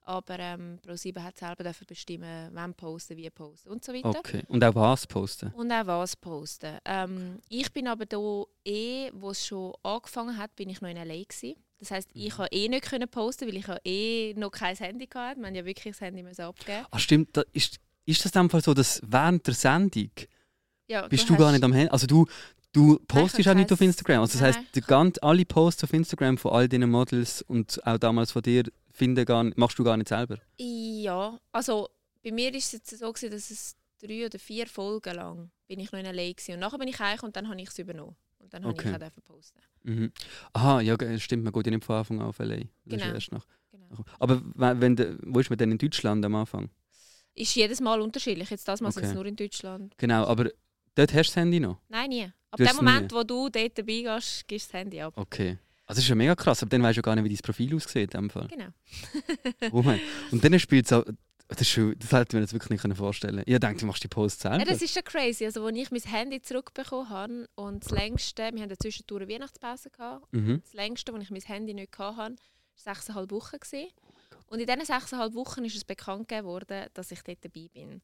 Aber 0.03 0.39
ähm, 0.39 0.79
Pro7 0.85 1.23
hat 1.23 1.37
selber 1.37 1.63
dürfen 1.63 1.87
bestimmen, 1.87 2.49
wann 2.55 2.75
posten, 2.75 3.17
wie 3.19 3.29
posten 3.31 3.69
und 3.69 3.85
so 3.85 3.93
weiter. 3.93 4.09
okay. 4.19 4.43
Und 4.49 4.65
auch 4.65 4.75
was 4.75 5.07
posten? 5.07 5.53
Und 5.55 5.71
auch 5.71 5.87
was 5.87 6.17
posten. 6.17 6.79
Ähm, 6.87 7.39
ich 7.49 7.71
bin 7.73 7.87
aber 7.87 8.07
da 8.07 8.17
eh, 8.65 9.11
wo 9.13 9.31
es 9.31 9.47
schon 9.47 9.75
angefangen 9.83 10.37
hat, 10.39 10.57
bin 10.57 10.71
ich 10.71 10.81
noch 10.81 10.89
in 10.89 10.97
L.A. 10.97 11.23
Gewesen. 11.23 11.55
Das 11.79 11.91
heisst, 11.91 12.09
ich 12.15 12.33
Mhm. 12.33 12.37
konnte 12.37 12.53
eh 12.57 12.69
nicht 12.69 12.85
können 12.87 13.09
posten, 13.09 13.47
weil 13.47 13.57
ich 13.57 13.67
ja 13.67 13.77
eh 13.85 14.35
noch 14.37 14.51
kein 14.51 14.75
Handy 14.77 15.07
hatte. 15.07 15.39
Wir 15.39 15.47
haben 15.47 15.55
ja 15.55 15.65
wirklich 15.65 15.95
das 15.95 16.01
Handy 16.01 16.25
abgeben. 16.27 16.87
Ah, 16.91 16.99
stimmt. 16.99 17.37
Da 17.37 17.43
ist, 17.53 17.79
ist 18.07 18.25
das 18.25 18.35
in 18.35 18.41
dem 18.41 18.51
Fall 18.51 18.63
so, 18.63 18.73
dass 18.75 19.01
während 19.07 19.47
der 19.47 19.55
Sendung 19.55 20.11
Ja, 20.89 21.07
bist 21.09 21.29
du, 21.29 21.37
gar 21.37 21.49
hast- 21.49 21.53
nicht 21.53 21.63
am 21.65 21.73
Handy? 21.75 21.91
Also 21.91 22.07
du, 22.07 22.27
du 22.73 22.99
postest 23.07 23.49
auch 23.49 23.55
nicht 23.55 23.73
auf 23.73 23.81
Instagram. 23.81 24.21
Also 24.21 24.39
das 24.39 24.43
heisst, 24.57 24.61
die 24.75 24.81
ganz, 24.81 25.19
alle 25.23 25.45
Posts 25.45 25.85
auf 25.85 25.93
Instagram 25.93 26.39
von 26.39 26.53
all 26.53 26.69
deinen 26.69 26.91
Models 26.91 27.43
und 27.43 27.85
auch 27.87 27.99
damals 27.99 28.33
von 28.33 28.43
dir 28.43 28.65
finden 28.93 29.25
gar 29.25 29.45
nicht, 29.45 29.57
machst 29.59 29.79
du 29.79 29.85
gar 29.85 29.97
nicht 29.97 30.09
selber. 30.09 30.39
Ja, 30.59 31.39
also 31.53 31.89
bei 32.23 32.33
mir 32.33 32.51
war 32.51 32.59
es 32.59 32.73
jetzt 32.73 32.91
so, 32.91 33.13
gewesen, 33.13 33.31
dass 33.31 33.51
es 33.51 33.77
drei 34.01 34.27
oder 34.27 34.39
vier 34.39 34.67
Folgen 34.67 35.15
lang 35.15 35.51
bin 35.67 35.81
ich 35.81 35.91
noch 35.93 35.99
in 36.01 36.07
L.A. 36.07 36.33
Gewesen. 36.33 36.55
Und 36.55 36.61
nachher 36.61 36.79
bin 36.79 36.89
ich 36.89 36.99
heim 36.99 37.19
und 37.23 37.37
dann 37.37 37.49
habe 37.49 37.61
ich 37.61 37.69
es 37.69 37.79
übernommen. 37.79 38.17
Und 38.39 38.53
dann 38.55 38.65
Okay. 38.65 38.93
habe 38.93 39.05
ich 39.05 39.11
auch 39.11 39.25
posten. 39.25 39.61
Mhm. 39.83 40.13
Aha, 40.55 40.81
ja, 40.81 40.97
stimmt. 41.19 41.45
Man 41.45 41.53
geht 41.53 41.67
ja 41.67 41.73
nicht 41.73 41.85
von 41.85 41.97
Anfang 41.97 42.21
an 42.21 42.27
auf 42.27 42.41
ist 42.41 42.69
Genau. 42.87 43.05
erst 43.05 43.33
nach. 43.33 43.47
Genau. 43.71 44.05
Aber 44.19 44.43
wenn, 44.55 44.81
wenn 44.99 45.19
wo 45.27 45.41
ist 45.41 45.51
man 45.51 45.59
denn 45.59 45.71
in 45.73 45.79
Deutschland 45.79 46.25
am 46.25 46.35
Anfang? 46.35 46.71
Ist 47.35 47.55
jedes 47.55 47.81
Mal 47.81 48.01
unterschiedlich. 48.01 48.51
Jetzt 48.51 48.67
das 48.67 48.81
Mal 48.81 48.91
sind 48.91 49.05
es 49.05 49.11
Okay. 49.11 49.17
nur 49.17 49.27
in 49.27 49.37
Deutschland. 49.37 49.95
Genau, 49.99 50.25
aber 50.27 50.51
dort 50.95 51.13
hast 51.13 51.31
du 51.31 51.35
das 51.35 51.37
Handy 51.37 51.61
noch. 51.61 51.79
Nein, 51.89 52.09
nie. 52.09 52.33
Ab 52.51 52.59
dem 52.59 52.77
Moment, 52.77 53.13
wo 53.13 53.23
du 53.23 53.49
dort 53.49 53.79
dabei 53.79 54.03
gehst, 54.03 54.47
gibst 54.49 54.69
du 54.69 54.73
das 54.73 54.81
Handy 54.81 55.01
ab. 55.01 55.13
Okay. 55.17 55.59
Also 55.87 55.99
das 55.99 56.05
ist 56.05 56.09
ja 56.09 56.15
mega 56.15 56.37
krass, 56.37 56.63
aber 56.63 56.71
dann 56.71 56.83
weißt 56.83 56.99
du 56.99 57.03
gar 57.03 57.17
nicht, 57.17 57.25
wie 57.25 57.29
dein 57.29 57.39
Profil 57.39 57.75
aussieht. 57.75 58.15
In 58.15 58.21
dem 58.21 58.31
Fall. 58.31 58.49
Genau. 58.49 58.69
Oh 59.73 59.83
mein. 59.83 60.01
Und 60.31 60.45
dann 60.45 60.59
spielt 60.59 60.87
es 60.87 60.93
auch. 60.93 61.05
Das, 61.49 61.63
ist 61.63 61.77
das 61.77 62.12
hätte 62.12 62.29
ich 62.29 62.33
mir 62.35 62.41
jetzt 62.43 62.53
wirklich 62.53 62.71
nicht 62.71 62.83
können 62.83 62.95
vorstellen 62.95 63.43
Ich 63.45 63.59
dachte, 63.59 63.79
du 63.79 63.87
machst 63.87 64.05
die 64.05 64.09
Post 64.09 64.41
selber. 64.41 64.59
Ja, 64.59 64.64
das 64.64 64.81
ist 64.83 64.95
schon 64.95 65.03
crazy. 65.03 65.45
Also, 65.45 65.67
als 65.67 65.76
ich 65.76 65.91
mein 65.91 66.00
Handy 66.03 66.41
zurückbekommen 66.41 67.09
habe 67.09 67.49
und 67.57 67.85
das 67.85 67.91
längste, 67.91 68.50
wir 68.55 68.62
hatten 68.62 68.79
zwischendurch 68.79 69.23
eine 69.23 69.35
Weihnachtspause, 69.35 69.91
gehabt, 69.91 70.33
mhm. 70.33 70.61
das 70.62 70.73
längste, 70.75 71.12
als 71.12 71.25
ich 71.25 71.31
mein 71.31 71.41
Handy 71.41 71.75
nicht 71.75 71.99
hatte, 71.99 72.19
war 72.19 72.31
sechseinhalb 72.76 73.33
Wochen. 73.33 73.59
Gewesen. 73.59 73.88
Und 74.47 74.61
in 74.61 74.67
diesen 74.67 74.85
sechseinhalb 74.85 75.35
Wochen 75.35 75.64
ist 75.64 75.75
es 75.75 75.85
bekannt 75.85 76.29
gegeben 76.29 76.47
worden, 76.47 76.87
dass 76.95 77.11
ich 77.11 77.23
dort 77.23 77.45
dabei 77.45 77.69
bin. 77.73 78.00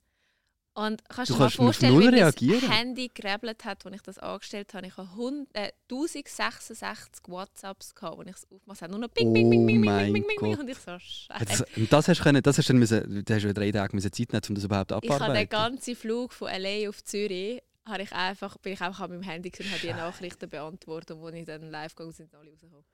Und 0.78 1.02
kannst 1.08 1.30
Du 1.30 1.34
du 1.34 1.38
dir 1.38 1.44
mal 1.44 1.50
vorstellen, 1.50 1.98
wie 2.00 2.04
mein 2.04 2.14
reagieren. 2.14 2.70
Handy 2.70 3.10
gerebelt 3.12 3.64
hat, 3.64 3.86
als 3.86 3.94
ich 3.96 4.02
das 4.02 4.18
angestellt 4.18 4.74
habe. 4.74 4.86
Ich 4.86 4.96
habe 4.98 5.08
100, 5.10 5.48
äh, 5.56 5.72
1066 5.88 7.22
WhatsApps 7.28 7.94
gehabt, 7.94 8.18
als 8.18 8.28
ich 8.28 8.36
es 8.36 8.50
aufgemacht 8.50 8.82
habe. 8.82 8.90
Nur 8.92 9.00
noch 9.00 9.08
ping, 9.08 9.32
ping, 9.32 9.48
ping, 9.50 9.66
ping, 9.66 9.78
Oh 9.78 9.80
ping, 9.80 9.84
mein 9.84 10.12
ping, 10.12 10.26
ping, 10.26 10.38
ping. 10.38 10.50
Gott. 10.52 10.60
Und 10.60 10.68
ich 10.68 10.76
so, 10.78 10.98
scheiße. 10.98 11.44
Das, 11.46 11.88
das 11.90 12.08
hast 12.08 12.18
du 12.20 12.22
können, 12.24 12.42
das 12.42 12.58
hast 12.58 12.68
du 12.68 12.74
müssen, 12.74 13.24
du 13.24 13.34
hast 13.34 13.42
ja 13.42 13.52
drei 13.54 13.72
Tage 13.72 13.96
müssen 13.96 14.12
Zeit 14.12 14.32
nehmen, 14.32 14.42
um 14.48 14.54
das 14.54 14.64
überhaupt 14.64 14.90
Ich 14.90 14.94
habe 14.96 15.06
den 15.06 15.12
abzuarbeiten. 15.12 15.48
ganzen 15.48 15.96
Flug 15.96 16.32
von 16.34 16.48
LA 16.48 16.88
auf 16.90 17.02
Zürich 17.02 17.62
habe 17.86 18.02
ich 18.02 18.12
einfach, 18.12 18.58
bin 18.58 18.72
ich 18.74 18.80
einfach 18.82 19.00
an 19.00 19.10
meinem 19.10 19.22
Handy 19.22 19.50
und 19.58 19.70
habe 19.70 19.80
die 19.80 19.92
Nachrichten 19.94 20.48
beantwortet, 20.50 21.12
und 21.16 21.22
wo 21.22 21.28
ich 21.28 21.46
dann 21.46 21.70
live 21.70 21.94
gegangen 21.94 22.12
sind, 22.12 22.30
sind 22.30 22.38
alle 22.38 22.50
rausgekommen. 22.50 22.84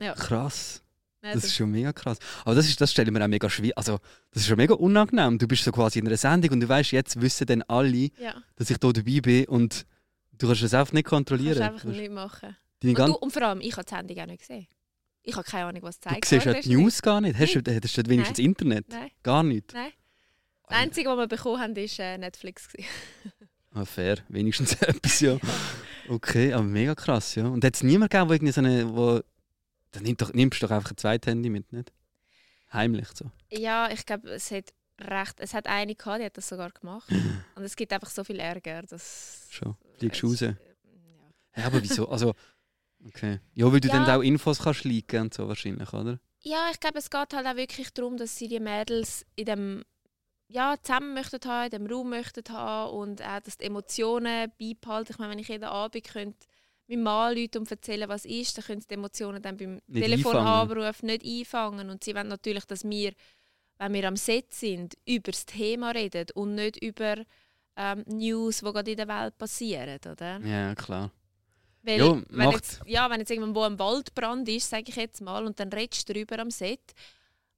Ja, 0.00 0.14
Krass. 0.14 0.82
Nein, 1.22 1.34
Das 1.34 1.44
ist 1.44 1.54
schon 1.54 1.70
mega 1.70 1.92
krass. 1.92 2.18
Aber 2.44 2.54
das, 2.54 2.66
ist, 2.68 2.80
das 2.80 2.90
stelle 2.92 3.08
ich 3.08 3.12
mir 3.12 3.22
auch 3.24 3.28
mega 3.28 3.48
schwierig. 3.50 3.76
Also, 3.76 3.98
das 4.32 4.42
ist 4.42 4.48
schon 4.48 4.56
mega 4.56 4.74
unangenehm. 4.74 5.38
Du 5.38 5.46
bist 5.46 5.64
so 5.64 5.72
quasi 5.72 5.98
in 5.98 6.06
einer 6.06 6.16
Sendung 6.16 6.52
und 6.52 6.60
du 6.60 6.68
weißt, 6.68 6.92
jetzt 6.92 7.20
wissen 7.20 7.46
dann 7.46 7.62
alle, 7.62 8.10
ja, 8.18 8.34
dass 8.56 8.70
ich 8.70 8.76
hier 8.80 8.92
dabei 8.92 9.20
bin 9.20 9.44
und 9.46 9.86
du 10.38 10.46
kannst 10.46 10.62
es 10.62 10.74
einfach 10.74 10.92
nicht 10.92 11.04
kannst 11.04 11.28
kontrollieren. 11.28 11.62
einfach 11.62 11.82
Du 11.82 11.88
hast 11.90 11.96
nicht 11.96 12.12
machen. 12.12 12.56
Und, 12.82 12.98
du, 12.98 13.14
und 13.14 13.32
vor 13.32 13.42
allem, 13.42 13.60
ich 13.60 13.76
habe 13.76 13.84
die 13.84 13.94
Sendung 13.94 14.18
auch 14.18 14.26
nicht 14.26 14.40
gesehen. 14.40 14.66
Ich 15.22 15.36
habe 15.36 15.44
keine 15.44 15.66
Ahnung, 15.66 15.82
was 15.82 16.00
du 16.00 16.08
gezeigt 16.08 16.24
siehst 16.24 16.46
ja 16.46 16.54
die 16.54 16.74
News 16.74 17.02
gar 17.02 17.20
nicht. 17.20 17.38
Hast 17.38 17.54
du, 17.54 17.58
hättest 17.70 17.96
du 17.98 18.02
wenigstens 18.08 18.38
Internet? 18.38 18.86
Nein, 18.88 19.10
Gar 19.22 19.42
nicht. 19.42 19.74
nein. 19.74 19.90
Das 20.66 20.78
Einzige, 20.78 21.10
was 21.10 21.18
wir 21.18 21.26
bekommen 21.26 21.60
haben, 21.60 21.76
war 21.76 22.04
äh, 22.06 22.18
Netflix. 22.18 22.68
Ah, 23.72 23.84
fair, 23.84 24.16
wenigstens 24.28 24.72
etwas, 24.82 25.20
ja. 25.20 25.38
Okay, 26.08 26.52
aber 26.52 26.64
mega 26.64 26.92
krass, 26.96 27.36
ja. 27.36 27.46
Und 27.46 27.64
hat 27.64 27.76
es 27.76 27.84
niemand 27.84 28.10
gegeben, 28.10 28.28
wo 28.28 28.32
irgendwie 28.32 28.52
so 28.52 28.60
eine. 28.60 28.92
Wo, 28.92 29.20
dann 29.92 30.02
nimm 30.04 30.16
doch, 30.16 30.32
nimmst 30.32 30.62
du 30.62 30.66
doch 30.66 30.74
einfach 30.74 30.90
ein 30.92 30.96
zweites 30.96 31.30
Handy 31.30 31.50
mit, 31.50 31.72
nicht? 31.72 31.92
Heimlich 32.72 33.08
so. 33.14 33.30
Ja, 33.50 33.90
ich 33.90 34.06
glaube, 34.06 34.30
es 34.30 34.50
hat 34.50 34.72
recht. 35.00 35.40
Es 35.40 35.54
hat 35.54 35.66
eine 35.66 35.94
gehabt, 35.94 36.20
die 36.20 36.24
hat 36.26 36.36
das 36.36 36.48
sogar 36.48 36.70
gemacht. 36.70 37.08
und 37.56 37.62
es 37.64 37.74
gibt 37.76 37.92
einfach 37.92 38.10
so 38.10 38.22
viel 38.24 38.38
Ärger, 38.38 38.82
dass. 38.82 39.46
Schon. 39.50 39.76
Fliegst 39.98 40.22
du 40.22 40.28
raus? 40.28 40.40
Ja. 40.40 40.54
Ja, 41.56 41.66
aber 41.66 41.82
wieso? 41.82 42.08
Also, 42.08 42.34
Okay. 43.06 43.40
Ja, 43.54 43.72
weil 43.72 43.80
du 43.80 43.88
Ja. 43.88 43.94
dann 44.04 44.18
auch 44.18 44.22
Infos 44.22 44.58
kannst 44.58 44.84
leaken 44.84 45.22
und 45.22 45.34
so 45.34 45.48
wahrscheinlich, 45.48 45.92
oder? 45.92 46.20
Ja, 46.42 46.68
ich 46.72 46.80
glaube, 46.80 46.98
es 46.98 47.10
geht 47.10 47.32
halt 47.32 47.46
auch 47.46 47.56
wirklich 47.56 47.92
darum, 47.92 48.16
dass 48.16 48.36
sie 48.36 48.48
die 48.48 48.60
Mädels 48.60 49.24
in 49.36 49.46
dem 49.46 49.84
ja, 50.48 50.74
zusammen 50.82 51.14
möchten 51.14 51.40
haben, 51.48 51.66
in 51.66 51.70
dem 51.70 51.86
Raum 51.86 52.10
möchten 52.10 52.42
haben 52.52 52.92
und 52.92 53.22
auch, 53.22 53.40
dass 53.40 53.56
die 53.56 53.66
Emotionen 53.66 54.50
beibehalten. 54.58 55.12
Ich 55.12 55.18
meine, 55.18 55.30
wenn 55.30 55.38
ich 55.38 55.48
jeden 55.48 55.64
Abend 55.64 56.04
könnte 56.04 56.46
meinem 56.90 57.02
Mann 57.02 57.36
Leute 57.36 57.58
und 57.58 57.70
erzählen, 57.70 58.08
was 58.08 58.24
ist, 58.24 58.56
dann 58.58 58.64
können 58.64 58.80
sie 58.80 58.88
die 58.88 58.94
Emotionen 58.94 59.40
dann 59.42 59.56
beim 59.56 59.80
Nicht 59.86 60.04
Telefonanruf 60.04 61.02
nicht 61.02 61.24
einfangen. 61.24 61.90
Und 61.90 62.04
sie 62.04 62.14
wollen 62.14 62.28
natürlich, 62.28 62.64
dass 62.66 62.84
wir, 62.84 63.12
wenn 63.78 63.92
wir 63.92 64.08
am 64.08 64.16
Set 64.16 64.52
sind, 64.52 64.94
über 65.06 65.30
das 65.30 65.46
Thema 65.46 65.90
reden 65.92 66.26
und 66.34 66.54
nicht 66.54 66.82
über 66.82 67.16
ähm, 67.76 68.04
News, 68.06 68.58
die 68.58 68.64
gerade 68.64 68.90
in 68.90 68.96
der 68.96 69.08
Welt 69.08 69.38
passieren, 69.38 69.98
oder? 70.10 70.40
Ja, 70.40 70.74
klar. 70.74 71.10
Weil, 71.82 71.98
Ja, 71.98 72.22
wenn, 72.28 72.50
jetzt, 72.50 72.80
ja, 72.86 73.08
wenn 73.08 73.20
jetzt 73.20 73.30
irgendwo 73.30 73.62
ein 73.62 73.78
Waldbrand 73.78 74.48
ist, 74.48 74.68
sage 74.68 74.84
ich 74.88 74.96
jetzt 74.96 75.22
mal, 75.22 75.46
und 75.46 75.58
dann 75.58 75.72
redest 75.72 76.08
du 76.08 76.12
darüber 76.12 76.38
am 76.38 76.50
Set, 76.50 76.92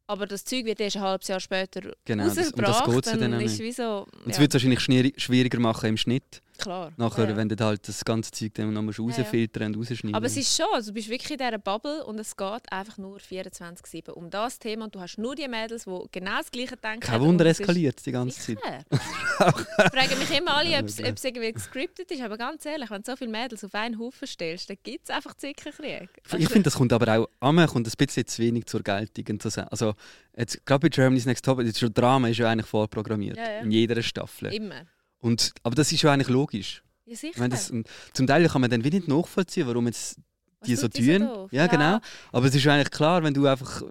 aber 0.07 0.27
das 0.27 0.45
Zeug 0.45 0.65
wird 0.65 0.81
erst 0.81 0.97
ein 0.97 1.03
halbes 1.03 1.29
Jahr 1.29 1.41
später 1.41 1.81
Genau, 2.05 2.25
das, 2.25 2.53
um 2.53 2.65
rausgebracht, 2.65 3.07
das 3.07 3.07
es 3.07 3.13
ja 3.13 3.19
dann 3.19 3.33
dann 3.33 3.41
ist 3.41 3.53
nicht. 3.59 3.63
wie 3.63 3.73
so, 3.73 4.07
Und 4.25 4.31
es 4.31 4.37
ja, 4.37 4.43
wird 4.43 4.55
es 4.55 4.63
wahrscheinlich 4.63 5.15
schwieriger 5.17 5.59
machen 5.59 5.89
im 5.89 5.97
Schnitt. 5.97 6.43
Klar. 6.63 6.93
Nachher, 6.97 7.29
ja, 7.29 7.37
wenn 7.37 7.49
du 7.49 7.57
halt 7.65 7.87
das 7.87 8.05
ganze 8.05 8.31
Zeug 8.31 8.55
dann 8.55 8.73
noch 8.73 8.83
musst 8.83 8.99
ja. 8.99 9.05
rausfiltern 9.05 9.75
und 9.75 9.77
rausschneiden 9.77 10.15
Aber 10.15 10.27
es 10.27 10.37
ist 10.37 10.57
schon, 10.57 10.67
also 10.73 10.91
du 10.91 10.95
bist 10.95 11.09
wirklich 11.09 11.31
in 11.33 11.39
dieser 11.39 11.59
Bubble 11.59 12.05
und 12.05 12.19
es 12.19 12.37
geht 12.37 12.73
einfach 12.73 12.99
nur 12.99 13.19
24-7 13.19 14.11
um 14.11 14.31
das 14.31 14.59
Thema 14.59 14.85
und 14.85 14.95
du 14.95 15.01
hast 15.01 15.19
nur 15.19 15.35
die 15.35 15.49
Mädels, 15.49 15.85
die 15.85 15.99
genau 16.13 16.39
das 16.39 16.51
Gleiche 16.51 16.77
denken. 16.77 17.01
Kein 17.01 17.21
Wunder, 17.21 17.47
eskaliert 17.47 17.99
es 17.99 18.05
die 18.05 18.13
ganze 18.13 18.39
Zeit. 18.41 18.59
Sicher. 18.59 19.53
Fragen 19.93 20.19
mich 20.19 20.39
immer 20.39 20.57
alle, 20.57 20.79
ob 20.79 20.87
es 20.87 20.99
irgendwie 20.99 21.53
gescriptet 21.53 22.11
ist, 22.11 22.23
aber 22.23 22.39
ganz 22.39 22.65
ehrlich, 22.65 22.91
wenn 22.91 23.03
du 23.03 23.11
so 23.11 23.17
viele 23.17 23.31
Mädels 23.31 23.65
auf 23.65 23.75
einen 23.75 23.99
Haufen 23.99 24.27
stellst, 24.27 24.71
dann 24.71 24.77
gibt 24.83 25.09
es 25.09 25.15
einfach 25.15 25.35
Zickenkrieg. 25.35 26.09
Ich 26.39 26.49
finde, 26.49 26.65
das 26.65 26.75
kommt 26.75 26.93
aber 26.93 27.19
auch 27.19 27.29
einmal 27.41 27.67
kommt 27.67 27.87
ein 27.87 27.93
bisschen 27.97 28.27
zu 28.27 28.43
wenig 28.43 28.67
zur 28.67 28.83
Geltung. 28.83 29.39
Also, 29.71 29.95
jetzt, 30.37 30.65
gerade 30.65 30.81
bei 30.81 30.89
Germany's 30.89 31.27
Next 31.27 31.45
Top, 31.45 31.59
das 31.59 31.79
Drama 31.93 32.29
ist 32.29 32.39
ja 32.39 32.51
eigentlich 32.51 32.67
vorprogrammiert. 32.67 33.39
In 33.63 33.71
jeder 33.71 34.03
Staffel. 34.03 34.53
Immer. 34.53 34.87
Und, 35.23 35.53
aber 35.63 35.75
das 35.75 35.91
ist 35.93 36.03
ja 36.03 36.13
eigentlich 36.13 36.29
logisch. 36.29 36.83
Ja, 37.05 37.17
sicher. 37.17 37.41
Wenn 37.41 37.51
das, 37.51 37.71
und 37.71 37.89
zum 38.13 38.27
Teil 38.27 38.47
kann 38.49 38.61
man 38.61 38.71
dann 38.71 38.85
wie 38.85 38.91
nicht 38.91 39.09
nachvollziehen, 39.09 39.67
warum 39.67 39.87
jetzt 39.87 40.17
Was 40.61 40.67
die 40.67 40.77
so 40.77 40.89
tut 40.89 40.99
die 40.99 41.17
tun. 41.19 41.27
doof? 41.27 41.53
ja, 41.53 41.67
genau. 41.69 41.99
Aber 42.33 42.47
es 42.47 42.55
ist 42.55 42.65
ja 42.65 42.75
eigentlich 42.75 42.91
klar, 42.91 43.23
wenn 43.23 43.33
du 43.35 43.47
einfach 43.47 43.83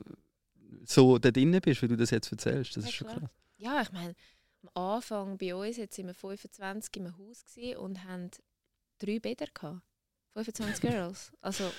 so 0.85 1.17
da 1.17 1.31
drin 1.31 1.57
bist, 1.61 1.81
wie 1.81 1.87
du 1.87 1.95
das 1.97 2.09
jetzt 2.11 2.31
erzählst. 2.31 2.75
Das 2.77 2.83
Ja, 2.83 2.89
ist 2.89 2.95
schon 2.95 3.07
klar. 3.07 3.19
krass. 3.19 3.29
Ja, 3.57 3.81
ich 3.81 3.91
meine, 3.91 4.13
am 4.75 4.81
Anfang 4.95 5.37
bei 5.37 5.55
uns, 5.55 5.77
jetzt 5.77 5.95
sind 5.95 6.07
wir 6.07 6.13
25 6.13 6.95
im 6.97 7.17
Haus 7.17 7.43
und 7.77 8.03
haben 8.03 8.29
drei 8.99 9.19
Bäder 9.19 9.47
gehabt. 9.53 9.81
25 10.33 10.81
Girls. 10.81 11.31
Also, 11.41 11.71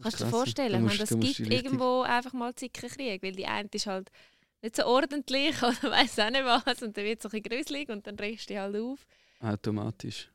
kannst 0.00 0.20
du 0.20 0.24
dir 0.24 0.30
vorstellen, 0.30 0.74
ich 0.74 0.80
musst- 0.80 1.10
meine, 1.10 1.22
das 1.22 1.36
gibt 1.38 1.50
irgendwo 1.52 2.02
einfach 2.02 2.32
mal 2.32 2.54
Zickenkrieg, 2.54 3.22
weil 3.22 3.32
die 3.32 3.46
eine 3.46 3.68
ist 3.72 3.86
halt 3.86 4.10
nicht 4.64 4.76
so 4.76 4.86
ordentlich 4.86 5.56
oder 5.62 5.90
weiß 5.90 6.18
auch 6.18 6.30
nicht 6.30 6.44
was 6.44 6.82
und 6.82 6.96
dann 6.96 7.04
wird 7.04 7.18
es 7.18 7.26
ein 7.26 7.42
bisschen 7.42 7.56
gruselig 7.56 7.88
und 7.90 8.06
dann 8.06 8.16
regst 8.16 8.48
du 8.48 8.54
dich 8.54 8.60
halt 8.60 8.76
auf. 8.76 9.06
Automatisch. 9.40 10.30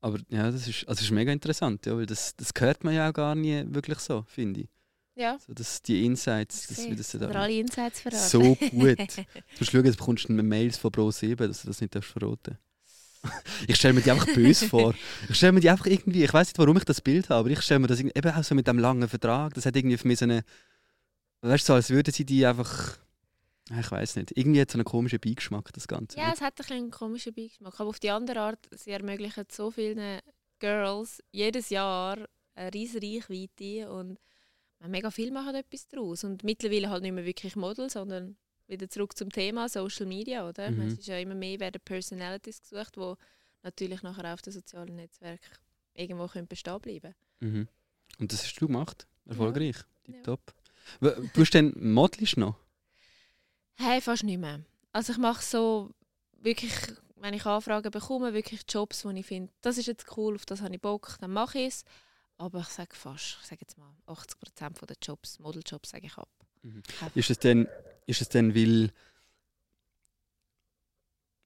Aber 0.00 0.18
ja, 0.28 0.50
das 0.50 0.66
ist, 0.66 0.80
also 0.88 0.98
das 0.98 1.02
ist 1.02 1.10
mega 1.12 1.32
interessant, 1.32 1.86
ja, 1.86 1.96
weil 1.96 2.06
das, 2.06 2.34
das 2.36 2.50
hört 2.58 2.84
man 2.84 2.94
ja 2.94 3.08
auch 3.08 3.14
gar 3.14 3.34
nie 3.34 3.64
wirklich 3.68 3.98
so, 4.00 4.24
finde 4.28 4.62
ich. 4.62 4.68
Ja, 5.16 5.38
So, 5.46 5.54
dass 5.54 5.80
die 5.80 6.04
Insights, 6.04 6.66
das, 6.66 6.90
wie 6.90 6.96
das 6.96 7.12
da 7.12 7.28
alle 7.28 7.52
Insights 7.52 8.00
verraten. 8.00 8.28
so 8.28 8.40
gut. 8.56 8.98
Du 8.98 9.24
musst 9.60 9.70
schauen, 9.70 9.84
jetzt 9.84 9.96
bekommst 9.96 10.28
du 10.28 10.32
Mails 10.32 10.76
von 10.76 10.90
Pro 10.90 11.10
7, 11.10 11.46
dass 11.46 11.62
du 11.62 11.68
das 11.68 11.80
nicht 11.80 11.94
darfst 11.94 12.10
verraten 12.10 12.58
Ich 13.68 13.76
stelle 13.76 13.94
mir 13.94 14.00
die 14.00 14.10
einfach 14.10 14.26
böse 14.34 14.68
vor. 14.68 14.92
Ich 15.28 15.36
stelle 15.36 15.52
mir 15.52 15.60
die 15.60 15.70
einfach 15.70 15.86
irgendwie, 15.86 16.24
ich 16.24 16.32
weiß 16.32 16.48
nicht, 16.48 16.58
warum 16.58 16.76
ich 16.76 16.84
das 16.84 17.00
Bild 17.00 17.28
habe, 17.28 17.40
aber 17.40 17.50
ich 17.50 17.62
stelle 17.62 17.78
mir 17.80 17.86
das 17.86 18.00
eben 18.00 18.30
auch 18.30 18.44
so 18.44 18.54
mit 18.56 18.66
dem 18.66 18.78
langen 18.78 19.08
Vertrag. 19.08 19.54
Das 19.54 19.66
hat 19.66 19.76
irgendwie 19.76 19.96
für 19.96 20.08
mich 20.08 20.18
so 20.18 20.24
eine, 20.24 20.42
weißt 21.42 21.64
du, 21.64 21.66
so, 21.68 21.74
als 21.74 21.90
würden 21.90 22.12
sie 22.12 22.24
die 22.24 22.44
einfach, 22.44 22.98
ich 23.70 23.90
weiß 23.90 24.16
nicht, 24.16 24.36
irgendwie 24.36 24.60
hat 24.60 24.68
es 24.68 24.74
einen 24.74 24.84
komischen 24.84 25.20
Beigeschmack, 25.20 25.72
das 25.72 25.88
Ganze. 25.88 26.18
Ja, 26.18 26.32
es 26.32 26.40
hat 26.40 26.60
ein 26.70 26.76
einen 26.76 26.90
komischen 26.90 27.32
Beigeschmack. 27.34 27.80
Aber 27.80 27.88
auf 27.90 27.98
die 27.98 28.10
andere 28.10 28.40
Art, 28.40 28.68
sie 28.72 28.90
ermöglichen 28.90 29.44
so 29.50 29.70
vielen 29.70 30.20
Girls 30.58 31.22
jedes 31.32 31.70
Jahr 31.70 32.18
eine 32.54 32.72
riesige 32.74 33.16
Reichweite 33.28 33.90
und 33.90 34.18
man, 34.80 34.90
mega 34.90 35.10
viel 35.10 35.30
machen 35.32 35.54
etwas 35.54 35.86
daraus. 35.88 36.24
Und 36.24 36.44
mittlerweile 36.44 36.90
halt 36.90 37.02
nicht 37.02 37.12
mehr 37.12 37.24
wirklich 37.24 37.56
Model, 37.56 37.88
sondern 37.90 38.36
wieder 38.66 38.88
zurück 38.88 39.16
zum 39.16 39.30
Thema 39.30 39.68
Social 39.68 40.06
Media, 40.06 40.48
oder? 40.48 40.70
Mhm. 40.70 40.82
Es 40.82 40.98
ist 40.98 41.06
ja 41.08 41.18
immer 41.18 41.34
mehr 41.34 41.58
werden 41.60 41.80
Personalities 41.84 42.60
gesucht, 42.62 42.96
die 42.96 43.14
natürlich 43.62 44.02
nachher 44.02 44.32
auf 44.34 44.42
den 44.42 44.52
sozialen 44.52 44.96
Netzwerken 44.96 45.44
irgendwo 45.94 46.26
können 46.28 46.46
bestehen 46.48 46.80
bleiben 46.80 47.14
Mhm. 47.40 47.68
Und 48.18 48.32
das 48.32 48.42
hast 48.44 48.54
du 48.60 48.66
gemacht? 48.68 49.06
Erfolgreich? 49.26 49.76
Ja. 49.76 50.12
Tipptopp. 50.14 50.54
W- 51.00 51.28
Du 51.34 51.40
hast 51.40 51.54
dann 51.54 51.72
modelst 51.76 52.36
noch? 52.36 52.56
Hey, 53.76 54.00
fast 54.00 54.24
nicht 54.24 54.38
mehr. 54.38 54.60
Also 54.92 55.12
ich 55.12 55.18
mache 55.18 55.42
so 55.42 55.90
wirklich, 56.40 56.72
wenn 57.16 57.34
ich 57.34 57.44
Anfragen 57.46 57.90
bekomme, 57.90 58.32
wirklich 58.32 58.62
Jobs, 58.68 59.04
wo 59.04 59.10
ich 59.10 59.26
finde, 59.26 59.52
das 59.60 59.78
ist 59.78 59.86
jetzt 59.86 60.16
cool, 60.16 60.36
auf 60.36 60.46
das 60.46 60.60
habe 60.62 60.74
ich 60.74 60.80
Bock, 60.80 61.16
dann 61.20 61.32
mache 61.32 61.58
ich 61.58 61.68
es. 61.68 61.84
Aber 62.36 62.60
ich 62.60 62.68
sage 62.68 62.94
fast, 62.94 63.38
ich 63.40 63.46
sage 63.46 63.62
jetzt 63.62 63.78
mal, 63.78 63.90
80% 64.06 64.86
der 64.86 64.96
Jobs, 65.00 65.38
Modeljobs, 65.38 65.90
sage 65.90 66.06
ich 66.06 66.16
ab. 66.16 66.28
Mhm. 66.62 66.82
Ist 67.14 67.30
es 67.30 67.38
denn, 67.38 67.68
ist 68.06 68.20
es 68.20 68.28
denn 68.28 68.54
weil, 68.54 68.90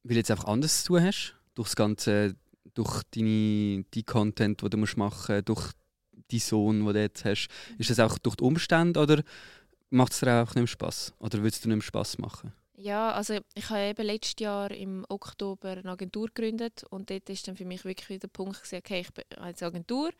weil 0.03 0.15
du 0.15 0.17
jetzt 0.17 0.31
einfach 0.31 0.47
anders 0.47 0.83
zu 0.83 0.89
tun 0.89 1.03
hast? 1.03 1.35
Durch 1.55 1.69
das 1.69 1.77
Ganze, 1.77 2.37
durch 2.75 3.03
deine, 3.11 3.85
die 3.95 4.03
Content, 4.05 4.63
den 4.63 4.71
du 4.71 4.79
machen 4.79 4.97
musst, 4.97 5.49
durch 5.49 5.73
deinen 6.31 6.41
Sohn, 6.41 6.85
den 6.85 6.95
du 6.95 7.01
jetzt 7.01 7.25
hast. 7.25 7.49
Ist 7.79 7.91
das 7.91 8.01
auch 8.01 8.19
durch 8.19 8.37
die 8.37 8.45
Umstände 8.45 9.01
oder 9.01 9.23
macht 9.90 10.12
es 10.12 10.21
dir 10.21 10.42
auch 10.42 10.54
nicht 10.54 10.71
Spass? 10.71 11.12
Oder 11.18 11.42
willst 11.42 11.64
du 11.64 11.68
nicht 11.68 11.85
Spass 11.85 12.18
machen? 12.18 12.52
Ja, 12.75 13.11
also 13.12 13.38
ich 13.54 13.71
habe 13.71 13.80
eben 13.80 14.07
letztes 14.07 14.37
Jahr 14.38 14.71
im 14.71 15.04
Oktober 15.09 15.71
eine 15.71 15.90
Agentur 15.90 16.28
gegründet 16.28 16.85
und 16.90 17.11
dort 17.11 17.28
ist 17.28 17.49
dann 17.49 17.57
für 17.57 17.64
mich 17.64 17.85
wirklich 17.85 18.21
der 18.21 18.28
Punkt 18.28 18.62
gewesen, 18.62 18.78
okay, 18.78 19.00
ich 19.00 19.12
bin 19.12 19.25
als 19.37 19.64
Agentur, 19.64 20.11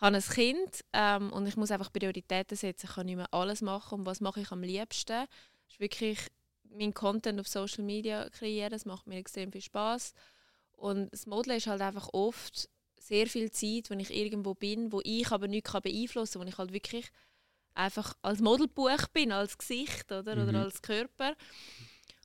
habe 0.00 0.16
ein 0.16 0.22
Kind 0.22 0.84
ähm, 0.92 1.32
und 1.32 1.48
ich 1.48 1.56
muss 1.56 1.72
einfach 1.72 1.92
Prioritäten 1.92 2.56
setzen. 2.56 2.86
Ich 2.88 2.94
kann 2.94 3.06
nicht 3.06 3.16
mehr 3.16 3.34
alles 3.34 3.62
machen 3.62 4.00
und 4.00 4.06
was 4.06 4.20
mache 4.20 4.40
ich 4.40 4.52
am 4.52 4.62
liebsten? 4.62 5.26
Das 5.26 5.72
ist 5.72 5.80
wirklich 5.80 6.18
mein 6.70 6.94
Content 6.94 7.40
auf 7.40 7.48
Social 7.48 7.82
Media 7.82 8.30
kreieren, 8.30 8.70
das 8.70 8.84
macht 8.84 9.08
mir 9.08 9.16
extrem 9.16 9.50
viel 9.50 9.62
Spaß 9.62 10.14
und 10.72 11.12
das 11.12 11.26
Modeln 11.26 11.56
ist 11.56 11.66
halt 11.66 11.82
einfach 11.82 12.10
oft 12.12 12.68
sehr 13.00 13.26
viel 13.26 13.50
Zeit, 13.50 13.90
wenn 13.90 13.98
ich 13.98 14.14
irgendwo 14.14 14.54
bin, 14.54 14.92
wo 14.92 15.00
ich 15.02 15.32
aber 15.32 15.48
nichts 15.48 15.72
beeinflussen 15.72 16.34
kann, 16.34 16.42
wo 16.42 16.48
ich 16.48 16.58
halt 16.58 16.72
wirklich 16.72 17.10
einfach 17.78 18.14
als 18.22 18.40
Modelbuch 18.40 19.06
bin, 19.12 19.32
als 19.32 19.56
Gesicht 19.56 20.10
oder, 20.12 20.36
Mhm. 20.36 20.48
oder 20.48 20.62
als 20.64 20.82
Körper. 20.82 21.34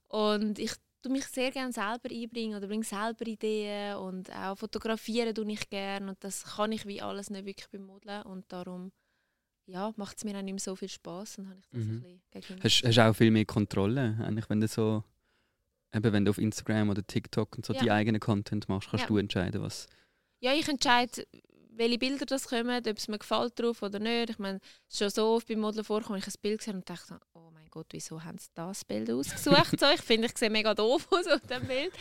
Und 0.07 0.60
ich 0.60 0.72
tue 1.01 1.12
mich 1.12 1.25
sehr 1.25 1.51
gerne 1.51 1.72
selber 1.74 2.10
einbringen 2.12 2.57
oder 2.57 2.67
bringe 2.67 2.83
selber 2.83 3.25
Ideen 3.27 3.98
und 3.98 4.31
auch 4.33 4.57
fotografieren 4.57 5.33
tue 5.36 5.51
ich 5.51 5.69
gerne 5.69 6.10
und 6.10 6.24
das 6.24 6.43
kann 6.55 6.72
ich 6.72 6.86
wie 6.86 7.01
alles 7.01 7.29
nicht 7.29 7.45
wirklich 7.45 7.67
beim 7.69 7.86
Modeln 7.86 8.22
und 8.24 8.51
darum 8.51 8.91
ja, 9.65 9.93
macht 9.95 10.17
es 10.17 10.24
mir 10.25 10.38
auch 10.38 10.41
nicht 10.41 10.53
mehr 10.53 10.60
so 10.60 10.75
viel 10.75 10.89
Spaß 10.89 11.38
und 11.39 11.50
habe 11.50 11.60
ich 11.60 11.67
das 11.69 11.79
Mhm. 11.86 12.03
ein 12.05 12.22
bisschen 12.31 12.63
Hast 12.63 12.83
hast 12.83 12.98
du 12.98 13.10
auch 13.10 13.13
viel 13.13 13.31
mehr 13.31 13.45
Kontrolle, 13.45 14.17
eigentlich, 14.22 14.50
wenn 14.50 14.62
du 14.62 14.67
so 14.67 15.03
eben 15.93 16.12
wenn 16.13 16.25
du 16.25 16.31
auf 16.31 16.38
Instagram 16.38 16.89
oder 16.89 17.05
TikTok 17.05 17.55
und 17.57 17.65
so 17.65 17.74
Ja. 17.74 17.81
die 17.83 17.91
eigenen 17.91 18.19
Content 18.19 18.67
machst, 18.69 18.89
kannst 18.89 19.03
Ja. 19.03 19.07
du 19.07 19.17
entscheiden, 19.17 19.62
was. 19.62 19.88
Ja, 20.39 20.53
ich 20.53 20.67
entscheide, 20.67 21.25
welche 21.75 21.98
Bilder 21.98 22.25
das 22.25 22.48
kommen, 22.48 22.70
ob 22.88 22.98
es 22.98 23.08
mir 23.08 23.18
gefällt 23.20 23.60
drauf 23.60 23.82
oder 23.82 24.00
nicht. 24.00 24.30
Ich 24.32 24.39
meine, 24.39 24.60
es 24.88 24.94
ist 24.96 25.00
schon 25.00 25.10
so 25.10 25.27
oft 25.36 25.48
beim 25.48 25.60
Modeln 25.60 25.84
vorkommen, 25.84 26.20
ich 26.20 26.27
ein 26.27 26.34
Bild 26.42 26.60
gesehen 26.60 26.75
und 26.75 26.89
dachte, 26.89 27.20
oh 27.34 27.50
mein 27.53 27.68
Gott, 27.70 27.88
wieso 27.92 28.24
haben 28.24 28.38
sie 28.38 28.50
das 28.53 28.86
Bild 28.86 29.10
ausgesucht? 29.10 29.77
so, 29.80 29.86
ich 29.94 30.01
finde, 30.01 30.27
ich 30.27 30.38
sehe 30.38 30.50
mega 30.50 30.74
doof 30.74 31.08
aus 31.12 31.27
auf 31.27 31.42
dem 31.42 31.65
Bild. 31.68 31.92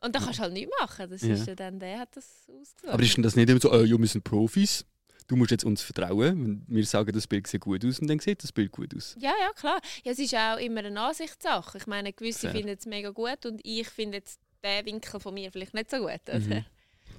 Und 0.00 0.14
da 0.14 0.20
kannst 0.20 0.38
du 0.38 0.42
halt 0.42 0.52
nichts 0.52 0.72
machen. 0.80 1.10
Das 1.10 1.22
Ja. 1.22 1.34
ist 1.34 1.46
ja 1.46 1.54
dann, 1.54 1.78
der 1.80 2.00
hat 2.00 2.16
das 2.16 2.46
ausgesucht. 2.48 2.86
Aber 2.92 3.02
ist 3.02 3.16
denn 3.16 3.22
das 3.22 3.36
nicht 3.36 3.48
immer 3.48 3.60
so, 3.60 3.74
ja, 3.74 3.98
wir 3.98 4.06
sind 4.06 4.22
Profis, 4.24 4.84
du 5.26 5.36
musst 5.36 5.50
jetzt 5.50 5.64
uns 5.64 5.82
vertrauen, 5.82 6.64
wenn 6.68 6.76
wir 6.76 6.86
sagen, 6.86 7.12
das 7.12 7.26
Bild 7.26 7.46
sieht 7.46 7.60
gut 7.60 7.84
aus 7.84 7.98
und 7.98 8.06
dann 8.08 8.18
sieht 8.18 8.42
das 8.42 8.52
Bild 8.52 8.72
gut 8.72 8.94
aus. 8.96 9.14
Ja, 9.18 9.32
ja, 9.40 9.52
klar. 9.54 9.80
Ja, 10.04 10.12
es 10.12 10.18
ist 10.18 10.34
auch 10.34 10.56
immer 10.58 10.80
eine 10.84 10.98
Ansichtssache. 11.00 11.78
Ich 11.78 11.86
meine, 11.86 12.12
gewisse 12.12 12.40
Fair. 12.48 12.52
finden 12.52 12.76
es 12.78 12.86
mega 12.86 13.10
gut 13.10 13.44
und 13.46 13.60
ich 13.64 13.88
finde 13.88 14.18
jetzt 14.18 14.40
den 14.64 14.86
Winkel 14.86 15.20
von 15.20 15.34
mir 15.34 15.52
vielleicht 15.52 15.74
nicht 15.74 15.90
so 15.90 15.98
gut. 15.98 16.20
Oder? 16.28 16.38
Mhm. 16.40 16.64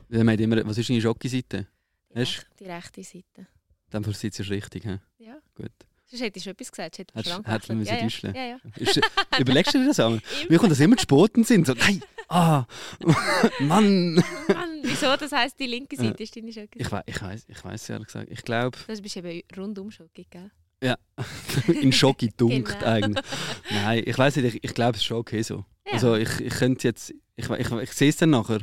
Ja, 0.10 0.24
man 0.24 0.34
hat 0.34 0.40
immer, 0.40 0.66
was 0.66 0.78
ist 0.78 0.90
deine 0.90 1.00
Jockey-Seite? 1.00 1.68
Die, 2.14 2.20
Hast- 2.20 2.30
rech- 2.40 2.46
die 2.60 2.66
rechte 2.66 3.04
Seite. 3.04 3.48
Dann 3.92 4.04
sitzt 4.04 4.40
du 4.40 4.44
richtig. 4.44 4.84
He? 4.84 4.98
Ja. 5.20 5.38
Gut. 5.56 5.72
Sonst 6.06 6.22
hättest 6.24 6.46
du 6.48 6.50
etwas 6.50 6.72
gesagt. 6.72 6.98
Hättest 6.98 7.16
Hättest- 7.18 7.38
du 7.38 7.52
hätte 7.52 7.68
man 7.70 7.78
müssen 7.80 8.34
ja, 8.36 8.42
ja. 8.42 8.48
ja, 8.48 8.60
ja. 8.66 8.72
Ist, 8.78 9.00
überlegst 9.40 9.74
du 9.76 9.80
dir 9.80 9.88
das 9.88 10.00
einmal? 10.00 10.22
Mir 10.50 10.58
kommt 10.58 10.72
das 10.72 10.80
immer 10.80 10.98
zu 10.98 11.04
Spoten 11.04 11.44
sind. 11.44 11.68
So, 11.68 11.74
nein, 11.74 12.02
ah, 12.30 12.66
Mann. 13.60 14.16
Mann, 14.16 14.80
wieso? 14.84 15.16
Das 15.16 15.32
heisst, 15.32 15.60
die 15.60 15.68
linke 15.68 15.96
Ja. 15.98 16.04
Seite 16.04 16.24
ist 16.24 16.36
deine 16.36 16.52
Schocke. 16.52 16.80
Ich, 16.80 16.92
wei 16.92 17.04
ich 17.06 17.22
weiß, 17.22 17.46
ich 17.48 17.64
weiß 17.64 17.90
ehrlich 17.90 18.08
gesagt. 18.08 18.32
Ich 18.32 18.44
glaube, 18.44 18.78
Das 18.88 19.02
bist 19.02 19.18
eben 19.18 19.42
rundum 19.56 19.92
Schocke, 19.92 20.26
gell? 20.30 20.50
in 21.68 21.92
Schocki 21.92 22.30
dunkt 22.36 22.80
Genau. 22.80 22.86
eigentlich. 22.92 23.26
Nein, 23.70 24.04
ich 24.06 24.18
weiß 24.18 24.38
nicht, 24.38 24.56
ich, 24.56 24.64
ich 24.64 24.74
glaube, 24.74 24.92
es 24.96 25.02
ist 25.02 25.06
schon 25.06 25.18
okay 25.18 25.42
so. 25.42 25.66
Ja. 25.86 25.94
Also 25.94 26.16
ich, 26.16 26.40
ich 26.40 26.54
könnte 26.54 26.88
jetzt, 26.88 27.14
ich, 27.36 27.50
we- 27.50 27.58
ich, 27.58 27.70
ich 27.70 27.92
sehe 27.92 28.10
es 28.10 28.18
dann 28.18 28.30
nachher 28.32 28.60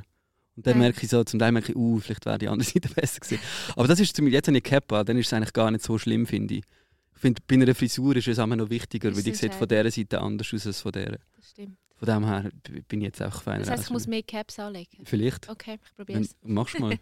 Und 0.57 0.67
dann 0.67 0.79
merke 0.79 1.03
ich 1.03 1.11
so, 1.11 1.23
zum 1.23 1.39
Teil 1.39 1.53
merke 1.53 1.73
ich, 1.73 1.77
uh, 1.77 1.99
vielleicht 1.99 2.25
wäre 2.25 2.39
die 2.39 2.49
andere 2.49 2.69
Seite 2.73 2.89
besser 2.89 3.21
gewesen. 3.21 3.41
Aber 3.77 3.87
das 3.87 4.01
ist 4.01 4.17
zum 4.17 4.27
jetzt, 4.27 4.47
wenn 4.47 4.55
ich 4.55 4.65
Kappa, 4.65 5.05
dann 5.05 5.19
ist 5.19 5.27
es 5.27 5.33
eigentlich 5.33 5.53
gar 5.53 5.71
nicht 5.71 5.85
so 5.85 5.99
schlimm, 5.99 6.27
finde 6.27 6.57
ich. 6.57 6.65
Ich 7.15 7.21
finde, 7.21 7.43
bei 7.47 7.55
einer 7.55 7.75
Frisur 7.75 8.17
ist 8.17 8.29
es 8.29 8.39
immer 8.39 8.57
noch 8.57 8.71
wichtiger, 8.71 9.15
weil 9.15 9.23
die 9.23 9.31
es 9.31 9.39
sieht 9.39 9.55
von 9.55 9.69
dieser 9.69 9.91
Seite 9.91 10.21
anders 10.21 10.53
aus 10.53 10.67
als 10.67 10.81
von 10.81 10.93
dieser. 10.93 11.19
Das 11.37 11.51
stimmt. 11.51 11.77
Von 11.99 12.09
dem 12.09 12.27
her 12.27 12.51
bin 12.89 13.01
ich 13.01 13.07
jetzt 13.07 13.23
auch 13.23 13.43
feiner. 13.43 13.61
Das 13.61 13.71
heisst, 13.71 13.85
ich 13.85 13.87
aus. 13.87 13.93
muss 13.93 14.07
mehr 14.07 14.23
Caps 14.23 14.59
anlegen. 14.59 14.99
Vielleicht. 15.05 15.49
Okay, 15.49 15.79
ich 15.83 15.97
probiere 15.97 16.21
es. 16.21 16.37
machst 16.43 16.79
mal. 16.79 16.95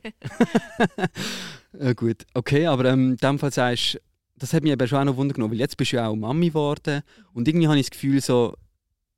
äh, 1.78 1.94
gut, 1.96 2.24
okay, 2.34 2.66
aber 2.66 2.84
ähm, 2.86 3.12
in 3.12 3.16
dem 3.16 3.38
Fall 3.40 3.52
sagst 3.52 3.94
du, 3.94 3.98
das 4.36 4.52
hat 4.52 4.62
mich 4.62 4.72
eben 4.72 4.86
schon 4.86 4.98
auch 4.98 5.04
noch 5.04 5.16
Wunder 5.16 5.34
genommen, 5.34 5.52
weil 5.52 5.60
jetzt 5.60 5.76
bist 5.76 5.92
du 5.92 5.96
ja 5.96 6.08
auch 6.08 6.14
Mami 6.14 6.48
geworden 6.48 7.02
und 7.32 7.48
irgendwie 7.48 7.66
habe 7.66 7.78
ich 7.78 7.86
das 7.86 7.90
Gefühl, 7.90 8.20
so, 8.20 8.56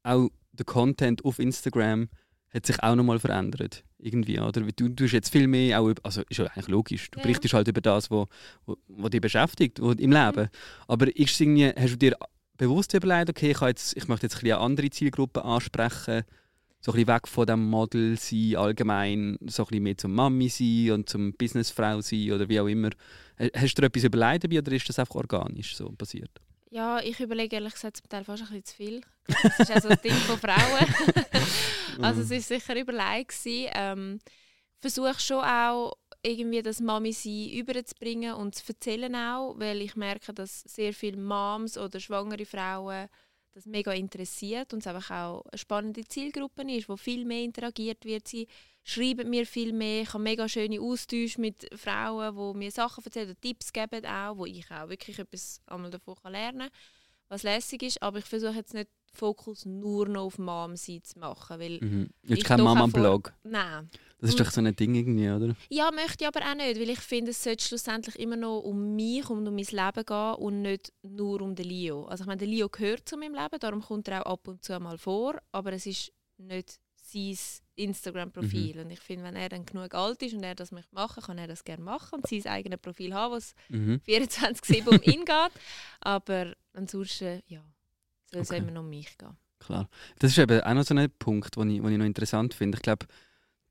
auch 0.03 0.29
der 0.53 0.65
Content 0.65 1.25
auf 1.25 1.39
Instagram 1.39 2.09
hat 2.53 2.67
sich 2.67 2.83
auch 2.83 2.95
nochmal 2.95 3.19
verändert. 3.19 3.85
Irgendwie, 3.99 4.39
oder? 4.39 4.61
Du, 4.61 5.05
hast 5.05 5.13
jetzt 5.13 5.31
viel 5.31 5.47
mehr, 5.47 5.81
auch, 5.81 5.93
also 6.03 6.23
ist 6.29 6.39
ja 6.39 6.45
eigentlich 6.47 6.69
logisch, 6.69 7.11
du 7.11 7.19
Ja. 7.19 7.23
berichtest 7.23 7.55
halt 7.55 7.69
über 7.69 7.81
das, 7.81 8.11
was 8.11 8.27
wo, 8.67 8.77
wo 8.89 9.09
dich 9.09 9.21
beschäftigt 9.21 9.81
wo, 9.81 9.91
im 9.93 10.13
Leben. 10.13 10.49
Aber 10.87 11.15
ist 11.17 11.41
irgendwie, 11.41 11.69
hast 11.77 11.93
du 11.93 11.97
dir 11.97 12.17
bewusst 12.57 12.95
überlegt, 12.95 13.31
okay, 13.31 13.51
ich, 13.51 13.61
jetzt, 13.61 13.97
ich 13.97 14.09
möchte 14.09 14.27
jetzt 14.27 14.37
ein 14.37 14.41
bisschen 14.41 14.57
eine 14.57 14.65
andere 14.65 14.91
Zielgruppe 14.91 15.45
ansprechen, 15.45 16.23
so 16.81 16.93
ein 16.93 16.97
bisschen 16.97 17.09
weg 17.09 17.27
von 17.27 17.47
dem 17.47 17.69
Model 17.69 18.17
sein, 18.19 18.55
allgemein 18.57 19.39
so 19.47 19.65
ein 19.65 19.67
bisschen 19.69 19.83
mehr 19.83 19.97
zum 19.99 20.15
Mami 20.15 20.49
sein 20.49 20.93
und 20.93 21.09
zum 21.09 21.33
Businessfrau 21.33 22.01
sein 22.01 22.31
oder 22.33 22.49
wie 22.49 22.61
auch 22.61 22.67
immer. 22.69 22.91
Ha- 23.41 23.49
Hast 23.57 23.75
du 23.75 23.81
dir 23.83 23.87
etwas 23.89 24.05
überlegt 24.05 24.45
dabei 24.45 24.59
oder 24.59 24.73
ist 24.73 24.89
das 24.89 24.99
einfach 24.99 25.17
organisch 25.17 25.75
so 25.77 25.89
passiert? 25.91 26.31
Ja, 26.71 27.01
ich 27.01 27.21
überlege 27.21 27.57
ehrlich 27.57 27.75
gesagt 27.75 27.97
zum 27.99 28.09
Teil 28.09 28.25
fast 28.25 28.43
ein 28.43 28.49
bisschen 28.49 28.65
zu 28.65 28.77
viel. 28.77 29.01
Das 29.27 29.61
ist 29.61 29.73
auch 29.73 29.81
so 29.83 29.89
ein 29.89 30.01
Ding 30.03 30.13
von 30.13 30.39
Frauen. 30.39 30.95
also 32.03 32.23
es 32.23 32.31
war 32.31 32.41
sicher 32.41 32.77
überlegt. 32.77 33.29
gewesen. 33.29 33.71
Ähm, 33.75 34.19
versuche 34.81 35.21
schon 35.21 35.45
auch 35.45 35.97
irgendwie 36.23 36.63
das 36.63 36.81
Mami 36.81 37.13
sein 37.13 37.51
überzubringen 37.51 38.35
und 38.35 38.55
zu 38.55 38.65
erzählen 38.69 39.15
auch, 39.15 39.55
weil 39.59 39.81
ich 39.81 39.97
merke, 39.97 40.33
dass 40.33 40.63
sehr 40.63 40.93
viele 40.93 41.17
Moms 41.17 41.79
oder 41.79 42.01
schwangere 42.01 42.47
Frauen 42.47 43.09
das 43.55 43.67
mega 43.67 43.93
interessiert 43.93 44.73
und 44.73 44.81
es 44.81 44.87
einfach 44.87 45.11
auch 45.11 45.47
eine 45.47 45.59
spannende 45.59 46.05
Zielgruppe 46.05 46.63
ist, 46.71 46.89
wo 46.89 46.97
viel 46.97 47.25
mehr 47.25 47.43
interagiert 47.43 48.05
wird. 48.05 48.29
Sie 48.29 48.47
schreiben 48.89 49.29
mir 49.31 49.45
viel 49.47 49.73
mehr, 49.73 50.03
ich 50.03 50.13
habe 50.15 50.23
mega 50.23 50.49
schöne 50.49 50.81
Austausche 50.81 51.41
mit 51.41 51.67
Frauen, 51.75 52.37
die 52.55 52.59
mir 52.59 52.71
Sachen 52.71 53.05
erzählen 53.05 53.31
oder 53.31 53.41
Tipps 53.41 53.73
geben 53.73 54.07
auch, 54.07 54.37
wo 54.37 54.47
ich 54.47 54.71
auch 54.71 54.89
wirklich 54.89 55.19
etwas 55.19 55.61
einmal 55.67 55.91
davon 55.91 56.15
lernen 56.29 56.59
kann, 56.61 56.71
was 57.29 57.43
lässig 57.43 57.83
ist, 57.83 58.01
aber 58.01 58.19
ich 58.19 58.25
versuche 58.25 58.55
jetzt 58.55 58.75
nicht 58.75 58.89
den 58.89 59.17
Fokus 59.19 59.65
nur 59.65 60.07
noch 60.09 60.27
auf 60.27 60.39
Mom 60.39 60.77
sein 60.77 61.03
zu 61.03 61.19
machen, 61.19 61.59
weil 61.59 61.79
Mhm. 61.81 62.11
Jetzt 62.23 62.39
Ich 62.39 62.45
kein 62.45 62.61
Mama-Blog. 62.63 63.33
nein, 63.43 63.91
Das 64.21 64.31
ist 64.31 64.39
doch 64.39 64.51
so 64.53 64.61
ein 64.61 64.77
Ding 64.77 64.95
irgendwie, 64.95 65.31
oder? 65.31 65.57
ja, 65.69 65.91
möchte 65.91 66.23
ich 66.23 66.29
aber 66.29 66.41
auch 66.49 66.55
nicht, 66.55 66.79
weil 66.79 66.91
ich 66.91 67.01
finde, 67.01 67.33
es 67.33 67.43
sollte 67.43 67.65
schlussendlich 67.65 68.17
immer 68.21 68.37
noch 68.37 68.61
um 68.61 68.95
mich 68.95 69.29
und 69.29 69.49
um 69.49 69.55
mein 69.57 69.65
Leben 69.65 70.05
gehen 70.07 70.35
und 70.35 70.63
nicht 70.63 70.93
nur 71.03 71.41
um 71.43 71.57
den 71.57 71.65
Leo. 71.67 72.05
Also 72.05 72.23
ich 72.23 72.27
meine, 72.29 72.39
der 72.39 72.49
Leo 72.49 72.69
gehört 72.69 73.09
zu 73.09 73.17
meinem 73.17 73.35
Leben, 73.35 73.59
darum 73.59 73.83
kommt 73.83 74.07
er 74.07 74.25
auch 74.25 74.33
ab 74.35 74.47
und 74.47 74.63
zu 74.63 74.79
mal 74.79 74.97
vor, 74.99 75.41
aber 75.51 75.73
es 75.73 75.87
ist 75.87 76.13
nicht 76.37 76.79
sein 77.03 77.37
Instagram-Profil. 77.77 78.81
Und 78.81 78.91
ich 78.91 79.01
finde, 79.01 79.25
wenn 79.25 79.37
er 79.37 79.49
dann 79.49 79.65
genug 79.67 79.95
alt 79.95 80.23
ist 80.23 80.35
und 80.35 80.43
er 80.43 80.55
das 80.55 80.73
möchte 80.73 80.95
machen, 80.95 81.23
kann 81.23 81.39
er 81.39 81.47
das 81.47 81.65
gerne 81.65 81.83
machen 81.83 82.17
und 82.17 82.27
sein 82.27 82.47
eigenes 82.47 82.81
Profil 82.81 83.15
haben, 83.15 83.33
was 83.35 83.55
Mhm. 83.69 84.01
24-7 84.07 84.89
um 84.89 85.03
ihn 85.03 85.25
geht. 85.25 85.53
Aber 86.01 86.55
ansonsten, 86.73 87.43
ja, 87.47 87.63
soll 88.33 88.43
es 88.43 88.51
Okay. 88.51 88.59
immer 88.61 88.71
noch 88.73 88.81
um 88.83 88.89
mich 88.91 89.17
gehen. 89.19 89.37
Klar. 89.59 89.89
Das 90.19 90.31
ist 90.33 90.39
eben 90.39 90.61
auch 90.61 90.75
noch 90.75 90.85
so 90.85 90.95
ein 90.95 91.11
Punkt, 91.19 91.57
den 91.57 91.71
ich, 91.71 91.81
den 91.81 91.93
ich 91.93 91.99
noch 91.99 92.05
interessant 92.07 92.55
finde. 92.55 92.77
Ich 92.77 92.83
glaube, 92.83 93.07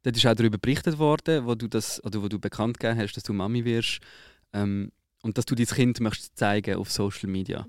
dort 0.03 0.15
ist 0.17 0.25
auch 0.25 0.33
darüber 0.35 0.57
berichtet 0.57 0.97
worden, 0.97 1.45
wo 1.45 1.55
du, 1.55 1.67
das, 1.67 2.03
oder 2.03 2.21
wo 2.21 2.27
du 2.27 2.39
bekannt 2.39 2.79
gegeben 2.79 2.99
hast, 2.99 3.13
dass 3.15 3.23
du 3.23 3.33
Mami 3.33 3.63
wirst 3.65 3.99
ähm, 4.53 4.91
und 5.23 5.37
dass 5.37 5.45
du 5.45 5.55
dein 5.55 5.65
Kind 5.67 5.99
möchtest 5.99 6.37
zeigen 6.37 6.75
auf 6.75 6.91
Social 6.91 7.29
Media. 7.29 7.67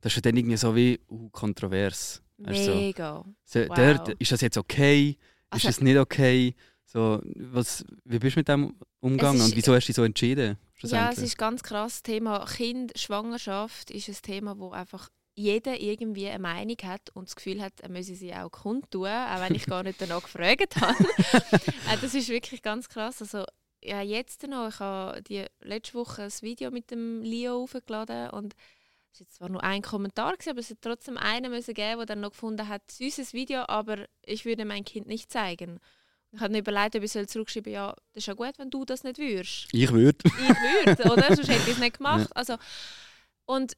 Das 0.00 0.14
ist 0.16 0.24
dann 0.24 0.36
irgendwie 0.36 0.56
so 0.56 0.74
wie 0.76 1.00
uh, 1.08 1.28
kontrovers. 1.30 2.22
Mega. 2.38 3.24
So, 3.44 3.60
Wow. 3.68 3.74
dort, 3.76 4.08
ist 4.20 4.30
das 4.30 4.40
jetzt 4.42 4.56
okay? 4.56 5.16
Also- 5.50 5.68
ist 5.68 5.76
es 5.76 5.80
nicht 5.80 5.98
okay? 5.98 6.54
So, 6.84 7.20
was, 7.36 7.84
wie 8.04 8.18
bist 8.18 8.36
du 8.36 8.40
mit 8.40 8.48
dem 8.48 8.74
umgegangen 9.00 9.42
und 9.42 9.54
wieso 9.54 9.74
hast 9.74 9.84
du 9.84 9.88
dich 9.88 9.96
so 9.96 10.04
entschieden? 10.04 10.56
Ja, 10.80 11.10
es 11.10 11.18
ist 11.18 11.36
ganz 11.36 11.62
krass. 11.62 11.94
Das 11.94 12.02
Thema 12.02 12.46
Kind, 12.46 12.98
Schwangerschaft 12.98 13.90
ist 13.90 14.08
ein 14.08 14.16
Thema, 14.22 14.58
wo 14.58 14.70
einfach 14.70 15.10
jeder 15.34 15.80
irgendwie 15.80 16.28
eine 16.28 16.38
Meinung 16.38 16.76
hat 16.84 17.10
und 17.10 17.28
das 17.28 17.36
Gefühl 17.36 17.62
hat, 17.62 17.80
er 17.80 17.90
müsse 17.90 18.14
sie 18.14 18.34
auch 18.34 18.50
kundtun, 18.50 19.06
auch 19.06 19.40
wenn 19.40 19.54
ich 19.54 19.66
gar 19.66 19.82
nicht 19.82 20.00
danach 20.00 20.22
gefragt 20.22 20.76
habe. 20.80 20.96
Äh, 21.90 21.96
das 22.00 22.14
ist 22.14 22.28
wirklich 22.28 22.60
ganz 22.62 22.88
krass. 22.88 23.22
Also, 23.22 23.44
ja, 23.82 24.02
jetzt 24.02 24.46
noch, 24.46 24.68
ich 24.68 24.80
habe 24.80 25.22
die 25.22 25.44
letzte 25.60 25.94
Woche 25.94 26.22
ein 26.24 26.32
Video 26.42 26.70
mit 26.70 26.90
dem 26.90 27.22
Leo 27.22 27.62
hochgeladen 27.62 28.30
und 28.30 28.54
es 29.20 29.20
war 29.20 29.26
jetzt 29.26 29.34
zwar 29.36 29.48
nur 29.48 29.62
ein 29.62 29.82
Kommentar, 29.82 30.32
gewesen, 30.32 30.50
aber 30.50 30.60
es 30.60 30.70
hat 30.70 30.78
trotzdem 30.80 31.16
einen 31.16 31.50
müssen 31.50 31.74
geben, 31.74 31.98
der 31.98 32.06
dann 32.06 32.20
noch 32.20 32.30
gefunden 32.30 32.68
hat, 32.68 32.90
süßes 32.90 33.32
Video, 33.32 33.64
aber 33.66 34.06
ich 34.22 34.44
würde 34.44 34.64
mein 34.64 34.84
Kind 34.84 35.06
nicht 35.06 35.32
zeigen. 35.32 35.80
Ich 36.30 36.40
habe 36.40 36.52
mir 36.52 36.58
überlegt, 36.58 36.94
ob 36.94 37.02
ich 37.02 37.12
soll 37.12 37.26
zurückschreiben 37.26 37.72
ja, 37.72 37.94
das 38.12 38.22
ist 38.22 38.26
ja 38.26 38.34
gut, 38.34 38.58
wenn 38.58 38.70
du 38.70 38.84
das 38.84 39.02
nicht 39.02 39.18
würdest 39.18 39.68
ich 39.72 39.90
würde. 39.90 40.18
ich 40.24 40.86
würde, 40.86 41.10
oder? 41.10 41.26
Sonst 41.34 41.48
hätte 41.48 41.70
ich 41.70 41.76
es 41.76 41.78
nicht 41.78 41.96
gemacht. 41.96 42.28
Also, 42.34 42.56
und 43.46 43.76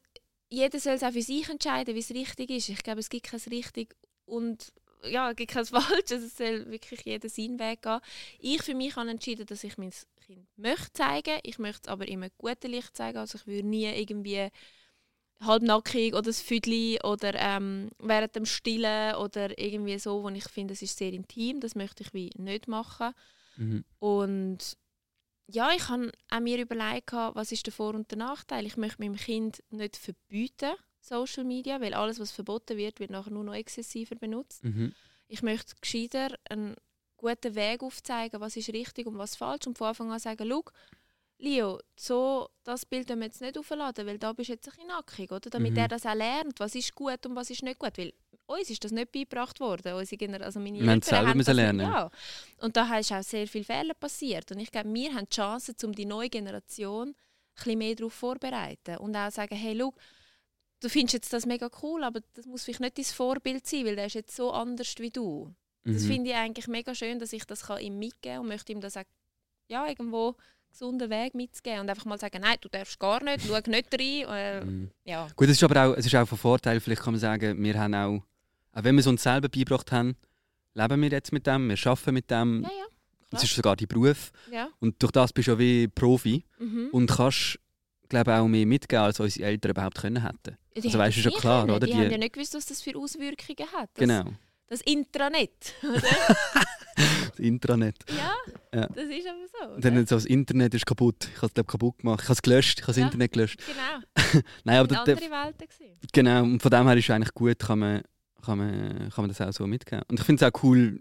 jeder 0.49 0.79
soll 0.79 0.93
es 0.93 1.03
auch 1.03 1.13
für 1.13 1.21
sich 1.21 1.47
entscheiden, 1.47 1.95
wie 1.95 1.99
es 1.99 2.11
richtig 2.11 2.49
ist. 2.49 2.69
Ich 2.69 2.83
glaube, 2.83 2.99
es 2.99 3.09
gibt 3.09 3.27
kein 3.27 3.39
richtig 3.49 3.95
und 4.25 4.73
ja, 5.05 5.31
es 5.31 5.37
gibt 5.37 5.51
kein 5.51 5.65
falsch. 5.65 6.11
Also, 6.11 6.25
es 6.25 6.37
soll 6.37 6.69
wirklich 6.69 7.01
jeder 7.05 7.29
seinen 7.29 7.57
Weg 7.57 7.83
gehen. 7.83 7.99
Ich 8.39 8.61
für 8.63 8.75
mich 8.75 8.97
habe 8.97 9.09
entschieden, 9.09 9.45
dass 9.45 9.63
ich 9.63 9.77
mein 9.77 9.93
Kind 10.25 10.45
möchte 10.57 10.91
zeigen. 10.93 11.39
Ich 11.43 11.57
möchte 11.57 11.83
es 11.83 11.87
aber 11.87 12.07
immer 12.07 12.29
gute 12.37 12.67
Licht 12.67 12.95
zeigen. 12.97 13.17
Also 13.17 13.37
ich 13.37 13.47
würde 13.47 13.67
nie 13.67 13.85
irgendwie 13.85 14.49
halbnackig 15.41 16.13
oder 16.13 16.23
das 16.23 16.41
Füdli 16.41 16.99
oder 17.03 17.33
ähm, 17.35 17.89
während 17.99 18.35
dem 18.35 18.45
Stillen 18.45 19.15
oder 19.15 19.57
irgendwie 19.57 19.97
so, 19.99 20.23
wo 20.23 20.29
ich 20.29 20.45
finde, 20.45 20.73
es 20.73 20.81
ist 20.81 20.97
sehr 20.97 21.13
intim. 21.13 21.59
Das 21.59 21.75
möchte 21.75 22.03
ich 22.03 22.13
wie 22.13 22.29
nicht 22.37 22.67
machen. 22.67 23.13
Mhm. 23.57 23.83
Und 23.99 24.77
ja, 25.47 25.71
ich 25.75 25.89
habe 25.89 26.11
auch 26.29 26.39
mir 26.39 26.59
überlegt, 26.59 27.11
was 27.13 27.51
ist 27.51 27.65
der 27.65 27.73
Vor- 27.73 27.95
und 27.95 28.09
der 28.11 28.17
Nachteil. 28.17 28.65
Ich 28.65 28.77
möchte 28.77 29.01
meinem 29.01 29.15
Kind 29.15 29.61
nicht 29.69 29.97
verbieten, 29.97 30.73
Social 31.01 31.43
Media, 31.43 31.81
weil 31.81 31.93
alles, 31.93 32.19
was 32.19 32.31
verboten 32.31 32.77
wird, 32.77 32.99
wird 32.99 33.11
nachher 33.11 33.31
nur 33.31 33.43
noch 33.43 33.55
exzessiver 33.55 34.15
benutzt. 34.15 34.63
Mhm. 34.63 34.93
Ich 35.27 35.41
möchte 35.41 35.75
gescheiter 35.81 36.37
einen 36.49 36.75
guten 37.17 37.55
Weg 37.55 37.83
aufzeigen, 37.83 38.39
was 38.41 38.55
ist 38.55 38.69
richtig 38.69 39.07
und 39.07 39.17
was 39.17 39.35
falsch 39.35 39.67
und 39.67 39.77
von 39.77 39.87
Anfang 39.87 40.11
an 40.11 40.19
sagen, 40.19 40.47
schau, 40.49 40.63
Leo, 41.41 41.79
so, 41.95 42.49
das 42.63 42.85
Bild 42.85 43.09
wir 43.09 43.17
jetzt 43.23 43.41
nicht 43.41 43.57
aufladen, 43.57 44.05
weil 44.05 44.19
da 44.19 44.31
bist 44.31 44.49
du 44.49 44.53
jetzt 44.53 44.67
ein 44.67 44.71
bisschen 44.73 44.87
nackig, 44.87 45.31
oder? 45.31 45.49
Damit 45.49 45.71
Mhm. 45.71 45.77
er 45.77 45.87
das 45.87 46.05
auch 46.05 46.13
lernt, 46.13 46.59
was 46.59 46.75
ist 46.75 46.93
gut 46.93 47.25
und 47.25 47.35
was 47.35 47.49
ist 47.49 47.63
nicht 47.63 47.79
gut. 47.79 47.97
Weil 47.97 48.13
uns 48.45 48.69
ist 48.69 48.83
das 48.83 48.91
nicht 48.91 49.11
beigebracht 49.11 49.59
worden. 49.59 49.93
Unsere 49.93 50.17
Gener 50.17 50.41
also 50.41 50.59
meine 50.59 50.79
Wir 50.79 50.89
haben 50.91 50.99
es 50.99 51.07
Eltern 51.07 51.17
selber 51.17 51.29
haben 51.29 51.37
müssen 51.37 51.47
das 51.47 51.55
nicht- 51.57 51.63
lernen. 51.65 51.79
Ja. 51.91 52.11
Und 52.59 52.77
da 52.77 52.97
ist 52.99 53.11
auch 53.11 53.23
sehr 53.23 53.47
viel 53.47 53.63
Fehler 53.63 53.93
passiert. 53.95 54.51
Und 54.51 54.59
ich 54.59 54.71
glaube, 54.71 54.93
wir 54.93 55.13
haben 55.13 55.25
die 55.29 55.35
Chance, 55.35 55.73
um 55.83 55.93
die 55.93 56.05
neue 56.05 56.29
Generation 56.29 57.09
ein 57.09 57.15
bisschen 57.55 57.77
mehr 57.79 57.95
darauf 57.95 58.13
vorzubereiten. 58.13 58.97
Und 58.97 59.15
auch 59.15 59.31
sagen, 59.31 59.55
hey, 59.55 59.75
schau, 59.79 59.93
du 60.81 60.89
findest 60.89 61.13
jetzt 61.13 61.33
das 61.33 61.45
mega 61.47 61.69
cool, 61.81 62.03
aber 62.03 62.19
das 62.33 62.45
muss 62.45 62.63
vielleicht 62.63 62.81
nicht 62.81 62.97
dein 62.99 63.05
Vorbild 63.05 63.65
sein, 63.65 63.85
weil 63.85 63.95
der 63.95 64.05
ist 64.07 64.13
jetzt 64.15 64.35
so 64.35 64.51
anders 64.51 64.93
wie 64.99 65.09
du. 65.11 65.53
Das 65.85 66.03
Mhm. 66.03 66.07
finde 66.07 66.29
ich 66.31 66.35
eigentlich 66.35 66.67
mega 66.67 66.93
schön, 66.93 67.17
dass 67.17 67.33
ich 67.33 67.45
das 67.45 67.63
kann 67.63 67.79
ihm 67.81 67.97
mitgeben 67.97 68.35
kann 68.35 68.41
und 68.41 68.47
möchte 68.49 68.71
ihm 68.71 68.81
das 68.81 68.95
auch 68.97 69.03
ja, 69.67 69.87
irgendwo 69.87 70.35
gesunden 70.71 71.09
Weg 71.09 71.35
mitzugeben 71.35 71.81
und 71.81 71.89
einfach 71.89 72.05
mal 72.05 72.17
sagen, 72.17 72.39
nein, 72.41 72.55
du 72.61 72.69
darfst 72.69 72.99
gar 72.99 73.23
nicht, 73.23 73.45
schau 73.47 73.59
nicht 73.69 73.93
rein. 73.93 74.35
Äh, 74.35 74.61
Mhm. 74.65 74.91
ja. 75.05 75.27
Gut, 75.35 75.47
es 75.47 75.57
ist 75.57 75.63
aber 75.63 75.85
auch, 75.87 75.93
es 75.97 76.05
ist 76.05 76.15
auch 76.15 76.27
von 76.27 76.37
Vorteil, 76.37 76.79
vielleicht 76.79 77.01
kann 77.03 77.13
man 77.13 77.19
sagen, 77.19 77.61
wir 77.61 77.79
haben 77.79 77.93
auch, 77.93 78.23
auch 78.73 78.83
wenn 78.83 78.95
wir 78.95 79.01
es 79.01 79.07
uns 79.07 79.23
selber 79.23 79.49
beigebracht 79.49 79.91
haben, 79.91 80.15
leben 80.73 81.01
wir 81.01 81.09
jetzt 81.09 81.31
mit 81.33 81.45
dem, 81.47 81.69
wir 81.69 81.77
arbeiten 81.85 82.13
mit 82.13 82.31
dem, 82.31 82.63
Ja, 82.63 82.69
ja. 82.69 82.85
es 83.37 83.43
ist 83.43 83.55
sogar 83.55 83.75
dein 83.75 83.87
Beruf 83.87 84.31
ja. 84.51 84.69
und 84.79 85.01
durch 85.03 85.11
das 85.11 85.33
bist 85.33 85.47
du 85.47 85.51
ja 85.53 85.59
wie 85.59 85.87
Profi 85.87 86.43
Mhm. 86.59 86.89
und 86.91 87.07
kannst, 87.11 87.59
glaube 88.09 88.33
auch 88.35 88.47
mehr 88.47 88.65
mitgeben, 88.65 89.03
als 89.03 89.19
unsere 89.19 89.47
Eltern 89.47 89.71
überhaupt 89.71 89.97
können 89.99 90.21
hätten. 90.23 90.57
Die 90.77 90.83
also 90.83 90.97
weißt 90.99 91.17
du, 91.17 91.21
schon 91.21 91.33
klar, 91.33 91.61
können. 91.65 91.75
oder? 91.75 91.85
Die, 91.87 91.93
Die- 91.93 91.97
haben 91.99 92.11
ja 92.11 92.17
nicht 92.17 92.33
gewusst, 92.33 92.53
was 92.53 92.65
das 92.65 92.81
für 92.81 92.97
Auswirkungen 92.97 93.69
hat. 93.73 93.89
Das, 93.93 93.99
Genau, 93.99 94.23
Das 94.67 94.79
Intranet. 94.81 95.73
Oder? 95.83 96.01
das 97.41 97.47
Intranet. 97.47 97.95
ja, 98.09 98.79
Ja. 98.79 98.87
das 98.87 99.05
ist 99.05 99.27
aber 99.27 99.37
so. 99.69 99.75
Und 99.75 99.85
dann 99.85 99.97
Oder? 99.97 100.07
so, 100.07 100.15
das 100.15 100.25
Internet 100.25 100.73
ist 100.73 100.85
kaputt, 100.85 101.27
ich 101.29 101.37
habe 101.37 101.47
es 101.47 101.53
glaub, 101.53 101.67
kaputt 101.67 101.97
gemacht, 101.99 102.19
ich 102.21 102.25
habe 102.25 102.33
es 102.33 102.41
gelöscht, 102.41 102.79
ich 102.79 102.83
habe 102.83 102.93
das 102.93 102.97
Ja. 102.97 103.05
Internet 103.05 103.31
gelöscht. 103.33 103.59
Genau, 103.65 104.43
Nein, 104.63 104.77
aber 104.77 104.87
der, 104.87 104.99
andere 104.99 105.17
Welten 105.19 105.67
gewesen. 105.67 105.99
Genau, 106.13 106.43
und 106.43 106.61
von 106.61 106.71
dem 106.71 106.87
her 106.87 106.97
ist 106.97 107.05
es 107.05 107.09
eigentlich 107.11 107.33
gut, 107.33 107.59
kann 107.59 107.79
man, 107.79 108.01
kann 108.43 108.57
man, 108.57 109.09
kann 109.09 109.23
man 109.23 109.27
das 109.29 109.41
auch 109.41 109.51
so 109.51 109.67
mitgeben. 109.67 110.03
Und 110.09 110.19
ich 110.19 110.25
finde 110.25 110.45
es 110.45 110.51
auch 110.53 110.63
cool, 110.63 110.99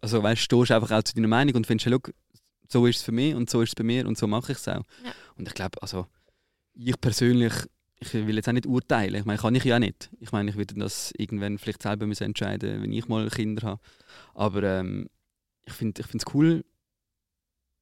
also 0.00 0.22
weißt, 0.22 0.50
du 0.52 0.64
stehst 0.64 0.72
einfach 0.72 0.90
auch 0.90 1.02
zu 1.02 1.14
deiner 1.14 1.28
Meinung 1.28 1.54
und 1.56 1.66
findest, 1.66 1.90
schau, 1.90 2.12
so 2.70 2.86
ist 2.86 2.96
es 2.96 3.02
für 3.02 3.12
mich 3.12 3.34
und 3.34 3.48
so 3.48 3.62
ist 3.62 3.70
es 3.70 3.74
bei 3.74 3.84
mir 3.84 4.06
und 4.06 4.18
so 4.18 4.26
mache 4.26 4.52
ich 4.52 4.58
es 4.58 4.68
auch. 4.68 4.82
Ja. 5.04 5.12
Und 5.36 5.48
ich 5.48 5.54
glaube, 5.54 5.80
also 5.82 6.06
ich 6.74 7.00
persönlich, 7.00 7.52
ich 8.00 8.12
will 8.14 8.36
jetzt 8.36 8.48
auch 8.48 8.52
nicht 8.52 8.66
urteilen, 8.66 9.14
ich 9.16 9.24
meine, 9.24 9.38
kann 9.38 9.54
ich 9.54 9.64
ja 9.64 9.78
nicht. 9.78 10.10
Ich 10.20 10.30
meine, 10.32 10.50
ich 10.50 10.56
würde 10.56 10.74
das 10.74 11.12
irgendwann 11.16 11.58
vielleicht 11.58 11.82
selber 11.82 12.06
müssen 12.06 12.24
entscheiden 12.24 12.82
wenn 12.82 12.92
ich 12.92 13.08
mal 13.08 13.28
Kinder 13.30 13.66
habe. 13.66 13.80
Aber 14.34 14.62
ähm, 14.62 15.08
ich 15.68 15.72
finde 15.74 16.02
es 16.02 16.34
cool, 16.34 16.64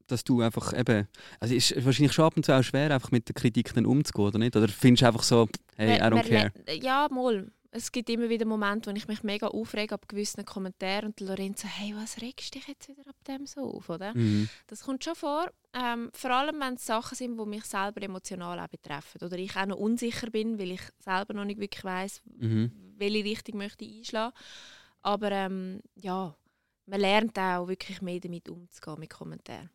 dass 0.07 0.23
du 0.25 0.41
einfach 0.41 0.73
eben, 0.77 1.09
also 1.41 1.55
es 1.55 1.71
ist 1.73 1.85
wahrscheinlich 1.85 2.13
schon 2.13 2.27
ab 2.27 2.37
und 2.37 2.45
zu 2.47 2.53
auch 2.57 2.63
schwer, 2.63 2.93
einfach 2.93 3.11
mit 3.11 3.29
der 3.29 3.35
Kritik 3.35 3.75
dann 3.75 3.87
umzugehen, 3.87 4.29
oder 4.29 4.39
nicht? 4.39 4.55
Oder 4.57 4.69
findest 4.69 5.03
du 5.03 5.07
einfach 5.07 5.23
so, 5.23 5.49
hey, 5.77 5.97
I 5.97 6.03
don't 6.03 6.29
care? 6.29 6.53
Ja, 6.77 7.09
mal. 7.11 7.51
Es 7.73 7.93
gibt 7.93 8.09
immer 8.09 8.31
wieder 8.31 8.47
Momente, 8.47 8.91
wo 8.91 8.95
ich 8.97 9.07
mich 9.07 9.23
mega 9.23 9.49
aufrege 9.49 9.95
ab 9.95 10.09
gewissen 10.09 10.47
Kommentaren 10.47 11.07
und 11.09 11.21
Lorenzo, 11.21 11.69
hey, 11.69 11.95
was 11.95 12.23
regst 12.23 12.55
du 12.55 12.59
dich 12.59 12.69
jetzt 12.69 12.89
wieder 12.89 13.07
ab 13.07 13.17
dem 13.29 13.45
so 13.45 13.61
auf, 13.63 13.91
oder? 13.91 14.17
Mhm. 14.17 14.49
Das 14.69 14.85
kommt 14.85 15.05
schon 15.05 15.15
vor. 15.15 15.51
Ähm, 15.75 16.09
vor 16.15 16.31
allem, 16.31 16.59
wenn 16.61 16.75
es 16.75 16.87
Sachen 16.87 17.17
sind, 17.17 17.39
die 17.39 17.45
mich 17.45 17.65
selber 17.65 18.01
emotional 18.01 18.59
auch 18.61 18.69
betreffen. 18.69 19.23
Oder 19.23 19.37
ich 19.37 19.55
auch 19.57 19.67
noch 19.67 19.77
unsicher 19.77 20.31
bin, 20.31 20.59
weil 20.59 20.71
ich 20.71 20.81
selber 21.01 21.35
noch 21.35 21.45
nicht 21.45 21.61
wirklich 21.61 21.85
weiss, 21.85 22.23
Mhm. 22.39 22.71
welche 22.97 23.25
Richtung 23.25 23.59
möchte 23.59 23.85
ich 23.85 23.99
einschlagen. 23.99 24.35
Aber 25.03 25.31
ähm, 25.33 25.81
ja, 25.97 26.35
man 26.87 27.01
lernt 27.01 27.39
auch 27.39 27.67
wirklich 27.69 28.01
mehr 28.03 28.21
damit 28.21 28.49
umzugehen, 28.49 28.99
mit 29.01 29.11
Kommentaren. 29.11 29.71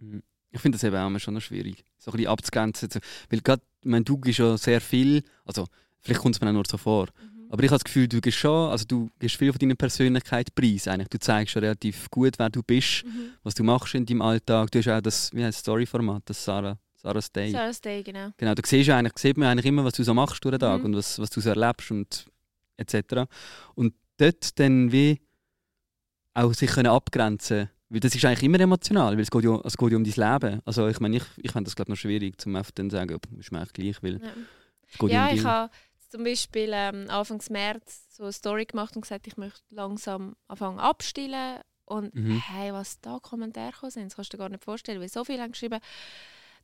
Mhm. 0.00 0.22
Ich 0.50 0.60
finde 0.60 0.76
das 0.76 0.84
eben 0.84 0.96
auch 0.96 1.06
immer 1.08 1.18
schon 1.20 1.34
noch 1.34 1.40
schwierig, 1.40 1.84
so 1.98 2.10
ein 2.10 2.16
bisschen 2.16 2.30
abzugrenzen. 2.30 2.90
zu- 2.90 3.00
Weil 3.30 3.40
gerade, 3.40 3.62
ich 3.82 3.88
meine, 3.90 4.04
du 4.04 4.16
gibst 4.18 4.38
ja 4.38 4.56
sehr 4.56 4.80
viel, 4.80 5.22
also 5.44 5.66
vielleicht 6.00 6.20
kommt 6.20 6.34
es 6.36 6.40
mir 6.40 6.48
auch 6.48 6.52
nur 6.52 6.64
so 6.66 6.78
vor, 6.78 7.08
aber 7.48 7.62
ich 7.62 7.68
habe 7.70 7.76
das 7.78 7.84
Gefühl, 7.84 8.08
du 8.08 8.20
gibst 8.20 8.38
schon, 8.40 8.70
also 8.70 8.84
du 8.86 9.10
gibst 9.18 9.36
viel 9.36 9.52
von 9.52 9.58
deiner 9.58 9.74
Persönlichkeit 9.74 10.54
preis 10.54 10.88
eigentlich. 10.88 11.08
Du 11.08 11.18
zeigst 11.18 11.52
schon 11.52 11.62
relativ 11.62 12.10
gut, 12.10 12.38
wer 12.38 12.48
du 12.50 12.62
bist, 12.62 13.04
Mhm. 13.04 13.30
was 13.42 13.54
du 13.54 13.62
machst 13.64 13.94
in 13.94 14.06
deinem 14.06 14.22
Alltag. 14.22 14.70
Du 14.70 14.78
hast 14.78 14.88
auch 14.88 15.00
das, 15.00 15.32
wie 15.32 15.44
heißt 15.44 15.56
das 15.56 15.60
Story-Format, 15.60 16.22
das 16.26 16.42
Sarah, 16.44 16.78
Sarah's 16.96 17.30
Day. 17.30 17.50
Sarah's 17.52 17.80
Day, 17.80 18.02
genau. 18.02 18.30
Genau, 18.36 18.54
da 18.54 18.62
siehst 18.64 18.88
eigentlich, 18.90 19.16
sieht 19.18 19.36
man 19.36 19.48
eigentlich 19.48 19.66
immer, 19.66 19.84
was 19.84 19.92
du 19.94 20.02
so 20.04 20.14
machst 20.14 20.42
durch 20.44 20.52
den 20.54 20.60
Tag 20.60 20.80
Mhm. 20.80 20.86
und 20.86 20.96
was, 20.96 21.18
was 21.18 21.30
du 21.30 21.40
so 21.40 21.50
erlebst 21.50 21.90
und 21.90 22.26
etc. 22.78 23.26
Und 23.74 23.94
dort 24.16 24.58
dann 24.58 24.90
wie 24.90 25.20
auch 26.36 26.52
sich 26.54 26.70
können 26.70 26.88
abgrenzen 26.88 27.70
weil 27.88 28.00
das 28.00 28.14
ist 28.16 28.24
eigentlich 28.24 28.42
immer 28.42 28.58
emotional, 28.58 29.12
weil 29.14 29.20
es 29.22 29.30
geht 29.30 29.44
ja, 29.44 29.60
es 29.64 29.76
geht 29.76 29.90
ja 29.92 29.96
um 29.96 30.02
dein 30.02 30.12
Leben. 30.40 30.60
Also 30.64 30.88
ich 30.88 30.98
meine, 30.98 31.18
ich, 31.18 31.22
ich 31.36 31.52
finde 31.52 31.68
das 31.68 31.76
glaube 31.76 31.92
noch 31.92 31.96
schwierig, 31.96 32.40
zum 32.40 32.56
einfach 32.56 32.72
dann 32.72 32.90
zu 32.90 32.96
sagen, 32.96 33.16
ist 33.38 33.52
mir 33.52 33.58
eigentlich 33.60 33.72
gleich, 33.74 34.02
weil 34.02 34.20
Ja. 34.20 34.32
es 34.90 34.98
geht 34.98 35.10
Ja, 35.12 35.28
um 35.28 35.34
ich 35.34 35.44
habe 35.44 35.70
zum 36.10 36.24
Beispiel 36.24 36.70
ähm, 36.72 37.06
Anfang 37.08 37.40
März 37.50 38.06
so 38.10 38.24
eine 38.24 38.32
Story 38.32 38.64
gemacht 38.64 38.96
und 38.96 39.02
gesagt, 39.02 39.28
ich 39.28 39.36
möchte 39.36 39.62
langsam 39.70 40.34
anfangen 40.48 40.80
abstillen. 40.80 41.60
Und 41.84 42.12
Mhm. 42.16 42.42
hey, 42.48 42.72
was 42.72 43.00
da 43.00 43.20
Kommentare 43.20 43.70
gekommen 43.70 43.92
sind, 43.92 44.06
das 44.06 44.16
kannst 44.16 44.32
du 44.32 44.36
dir 44.36 44.42
gar 44.42 44.48
nicht 44.48 44.64
vorstellen, 44.64 45.00
weil 45.00 45.08
so 45.08 45.24
viele 45.24 45.42
haben 45.42 45.52
geschrieben, 45.52 45.78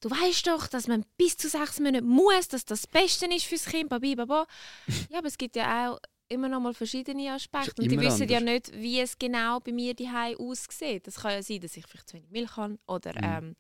du 0.01 0.11
weißt 0.11 0.49
doch, 0.49 0.67
dass 0.67 0.89
man 0.89 1.05
bis 1.17 1.37
zu 1.37 1.49
sechs 1.49 1.79
Monate 1.79 2.03
muss, 2.03 2.49
dass 2.49 2.65
das 2.65 2.83
das 2.83 2.87
Beste 2.89 3.27
ist 3.27 3.45
fürs 3.45 3.67
Kind, 3.67 3.89
babi, 3.89 4.17
baba. 4.17 4.47
ja, 5.11 5.19
aber 5.19 5.29
es 5.29 5.39
gibt 5.39 5.55
ja 5.55 5.93
auch 5.93 5.99
immer 6.33 6.49
noch 6.49 6.61
mal 6.61 6.75
verschiedene 6.75 7.31
Aspekte 7.33 7.81
und 7.83 7.91
die 7.91 8.01
wissen 8.01 8.29
ja 8.29 8.39
anders. 8.39 8.55
nicht, 8.71 8.73
wie 8.75 9.01
es 9.01 9.19
genau 9.19 9.61
bei 9.61 9.73
mir 9.73 9.95
daheim 9.95 10.37
aussieht. 10.39 11.07
Das 11.07 11.17
kann 11.17 11.33
ja 11.33 11.43
sein, 11.43 11.61
dass 11.61 11.77
ich 11.77 11.87
vielleicht 11.87 12.09
zu 12.09 12.17
wenig 12.17 12.31
Milch 12.31 12.57
habe 12.57 12.79
oder 12.87 13.13
Mhm. 13.13 13.47
ähm, 13.49 13.57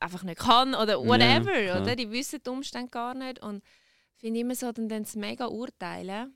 einfach 0.00 0.22
nicht 0.24 0.38
kann 0.40 0.74
oder 0.74 0.92
Ja, 0.94 0.98
whatever, 1.06 1.52
klar. 1.52 1.82
oder? 1.82 1.96
Die 1.96 2.10
wissen 2.10 2.40
die 2.44 2.50
Umstände 2.50 2.90
gar 2.90 3.14
nicht 3.14 3.40
und 3.40 3.62
ich 4.16 4.20
finde 4.20 4.40
immer 4.40 4.54
so, 4.54 4.72
dann 4.72 4.88
dann 4.88 5.06
mega 5.16 5.46
urteilen. 5.46 6.34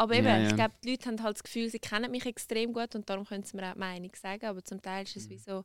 Aber 0.00 0.14
eben, 0.14 0.26
Ja, 0.26 0.38
ja. 0.38 0.48
ich 0.48 0.54
glaube, 0.54 0.74
die 0.84 0.90
Leute 0.90 1.08
haben 1.08 1.22
halt 1.22 1.36
das 1.36 1.42
Gefühl, 1.42 1.68
sie 1.70 1.80
kennen 1.80 2.10
mich 2.10 2.24
extrem 2.26 2.72
gut 2.72 2.94
und 2.94 3.08
darum 3.10 3.24
können 3.26 3.42
sie 3.42 3.56
mir 3.56 3.68
auch 3.68 3.72
die 3.72 3.78
Meinung 3.80 4.12
sagen. 4.14 4.46
Aber 4.46 4.62
zum 4.62 4.80
Teil 4.80 5.02
ist 5.04 5.16
es 5.16 5.28
wie 5.28 5.38
so, 5.38 5.64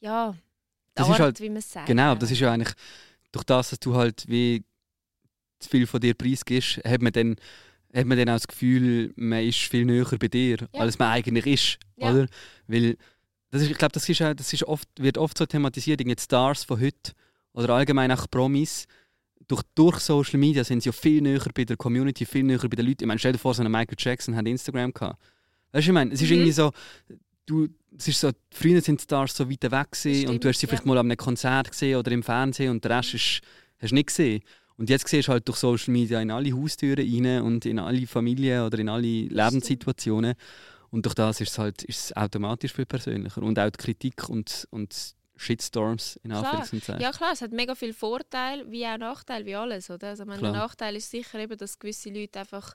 ja, 0.00 0.32
die 0.32 0.36
Mhm. 0.36 0.40
Das 0.94 1.06
ist 1.06 1.12
Art, 1.12 1.20
halt- 1.20 1.40
wie 1.40 1.48
man 1.48 1.58
es 1.58 1.70
sagt. 1.72 1.86
Genau, 1.86 2.14
das 2.14 2.30
ist 2.30 2.40
ja 2.40 2.52
eigentlich 2.52 2.74
durch 3.32 3.44
das, 3.44 3.70
dass 3.70 3.78
du 3.80 3.94
halt 3.94 4.24
wie 4.28 4.64
zu 5.58 5.68
viel 5.70 5.86
von 5.86 6.00
dir 6.00 6.14
preisgibst, 6.14 6.78
hat 6.84 7.00
man 7.02 7.12
dann, 7.12 7.36
hat 7.96 8.06
man 8.06 8.18
dann 8.18 8.28
auch 8.28 8.34
das 8.34 8.46
Gefühl, 8.48 9.12
man 9.16 9.42
ist 9.44 9.58
viel 9.58 9.84
näher 9.84 10.06
bei 10.18 10.28
dir, 10.28 10.58
Ja. 10.72 10.80
als 10.80 10.98
man 10.98 11.08
eigentlich 11.10 11.46
ist, 11.46 11.78
Ja. 11.96 12.10
oder? 12.12 12.26
Weil 12.68 12.96
das 13.50 13.62
ist, 13.62 13.70
ich 13.70 13.78
glaube, 13.78 13.92
das, 13.92 14.08
ist, 14.08 14.20
auch- 14.22 14.34
das 14.34 14.52
ist 14.52 14.64
oft, 14.64 14.88
wird 14.98 15.18
oft 15.18 15.38
so 15.38 15.46
thematisiert, 15.46 16.00
irgendwie 16.00 16.20
Stars 16.20 16.64
von 16.64 16.80
heute 16.80 17.12
oder 17.54 17.70
allgemein 17.70 18.12
auch 18.12 18.28
Promis. 18.30 18.86
Durch, 19.48 19.62
durch 19.74 19.98
Social 20.00 20.38
Media 20.40 20.64
sind 20.64 20.82
sie 20.82 20.88
ja 20.88 20.92
viel 20.92 21.22
näher 21.22 21.40
bei 21.54 21.64
der 21.64 21.76
Community, 21.76 22.26
viel 22.26 22.42
näher 22.42 22.58
bei 22.58 22.68
den 22.76 22.84
Leuten. 22.86 23.04
Ich 23.04 23.06
meine, 23.06 23.18
stell 23.18 23.32
dir 23.32 23.38
vor, 23.38 23.54
so 23.54 23.62
ein 23.62 23.70
Michael 23.70 23.96
Jackson 23.98 24.34
hat 24.36 24.46
Instagram 24.46 24.92
gehabt. 24.92 25.22
Weißt 25.72 25.86
du, 25.86 25.90
ich 25.90 25.94
meine, 25.94 26.12
es 26.12 26.20
ist 26.20 26.28
Mhm. 26.28 26.34
irgendwie 26.34 26.52
so, 26.52 26.72
du, 27.46 27.68
es 27.96 28.08
ist 28.08 28.20
so, 28.20 28.30
früher 28.50 28.80
sind 28.80 29.00
die 29.00 29.04
Stars 29.04 29.36
so 29.36 29.48
weit 29.48 29.62
weg 29.62 29.92
gewesen 29.92 30.28
und 30.28 30.42
du 30.44 30.48
hast 30.48 30.56
sie 30.56 30.66
stimmt, 30.66 30.70
vielleicht 30.70 30.84
ja. 30.84 30.88
mal 30.88 30.98
an 30.98 31.06
einem 31.06 31.16
Konzert 31.16 31.70
gesehen 31.70 31.96
oder 31.98 32.10
im 32.10 32.22
Fernsehen 32.24 32.70
und 32.72 32.84
den 32.84 32.90
Rest 32.92 33.14
ist, 33.14 33.40
hast 33.78 33.90
du 33.90 33.94
nicht 33.94 34.08
gesehen. 34.08 34.42
Und 34.78 34.90
jetzt 34.90 35.08
siehst 35.08 35.28
du 35.28 35.32
halt 35.32 35.48
durch 35.48 35.58
Social 35.58 35.92
Media 35.92 36.20
in 36.20 36.30
alle 36.30 36.52
Haustüren 36.52 36.98
rein 37.24 37.42
und 37.42 37.64
in 37.64 37.78
alle 37.78 38.06
Familien 38.06 38.62
oder 38.62 38.78
in 38.78 38.88
alle 38.88 39.06
Lebenssituationen. 39.28 40.34
Und 40.90 41.04
durch 41.06 41.14
das 41.14 41.40
ist 41.40 41.50
es 41.50 41.58
halt 41.58 41.82
ist 41.84 41.98
es 42.06 42.16
automatisch 42.16 42.72
viel 42.72 42.86
persönlicher. 42.86 43.42
Und 43.42 43.58
auch 43.58 43.70
die 43.70 43.76
Kritik 43.78 44.28
und, 44.28 44.66
und 44.70 45.14
Shitstorms 45.36 46.16
in. 46.22 46.32
Anführungszeichen. 46.32 47.00
Ja 47.00 47.10
klar, 47.12 47.30
es 47.32 47.42
hat 47.42 47.52
mega 47.52 47.74
viel 47.74 47.92
Vorteil 47.92 48.70
wie 48.70 48.86
auch 48.86 48.98
Nachteil, 48.98 49.44
wie 49.46 49.54
alles. 49.54 49.90
Oder? 49.90 50.08
Also, 50.08 50.24
Klar. 50.24 50.52
Nachteil 50.52 50.96
ist 50.96 51.10
sicher 51.10 51.38
eben, 51.38 51.56
dass 51.56 51.78
gewisse 51.78 52.10
Leute 52.10 52.40
einfach 52.40 52.74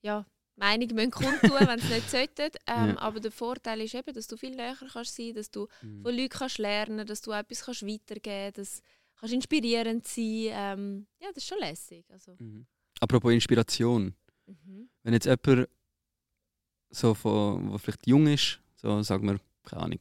ja, 0.00 0.26
Meinung 0.56 0.88
müssen 0.94 1.10
kundtun, 1.10 1.50
wenn 1.68 1.78
sie 1.80 1.94
nicht 1.94 2.10
sollten. 2.10 2.50
Ähm, 2.66 2.90
Ja. 2.90 2.98
Aber 2.98 3.20
der 3.20 3.32
Vorteil 3.32 3.80
ist 3.80 3.94
eben, 3.94 4.12
dass 4.12 4.26
du 4.26 4.36
viel 4.36 4.54
näher 4.54 4.76
kannst 4.92 5.16
sein, 5.16 5.34
dass 5.34 5.50
du 5.50 5.66
Mhm. 5.82 6.02
von 6.02 6.14
Leuten 6.14 6.28
kannst 6.28 6.58
lernen, 6.58 7.06
dass 7.06 7.22
du 7.22 7.32
etwas 7.32 7.64
kannst 7.64 7.86
weitergeben, 7.86 8.52
dass 8.54 8.82
kannst 9.22 9.34
inspirierend 9.34 10.06
sein. 10.06 10.48
Ähm, 10.50 11.06
ja, 11.20 11.28
das 11.28 11.38
ist 11.44 11.48
schon 11.48 11.58
lässig. 11.58 12.04
Also, 12.10 12.34
Mhm. 12.38 12.66
Apropos 13.00 13.32
Inspiration. 13.32 14.14
mhm. 14.46 14.88
Wenn 15.02 15.12
jetzt 15.14 15.26
jemand 15.26 15.68
so 16.90 17.14
von, 17.14 17.70
wo 17.72 17.78
vielleicht 17.78 18.06
jung 18.06 18.26
ist, 18.26 18.60
so 18.76 19.02
sagen 19.02 19.26
wir, 19.26 19.38
keine 19.64 19.82
Ahnung, 19.82 19.98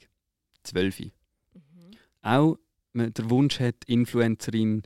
12, 0.63 0.99
Mhm. 0.99 1.12
auch 2.21 2.57
man 2.93 3.13
den 3.13 3.29
Wunsch 3.29 3.60
hat, 3.60 3.75
Influencerin, 3.88 4.84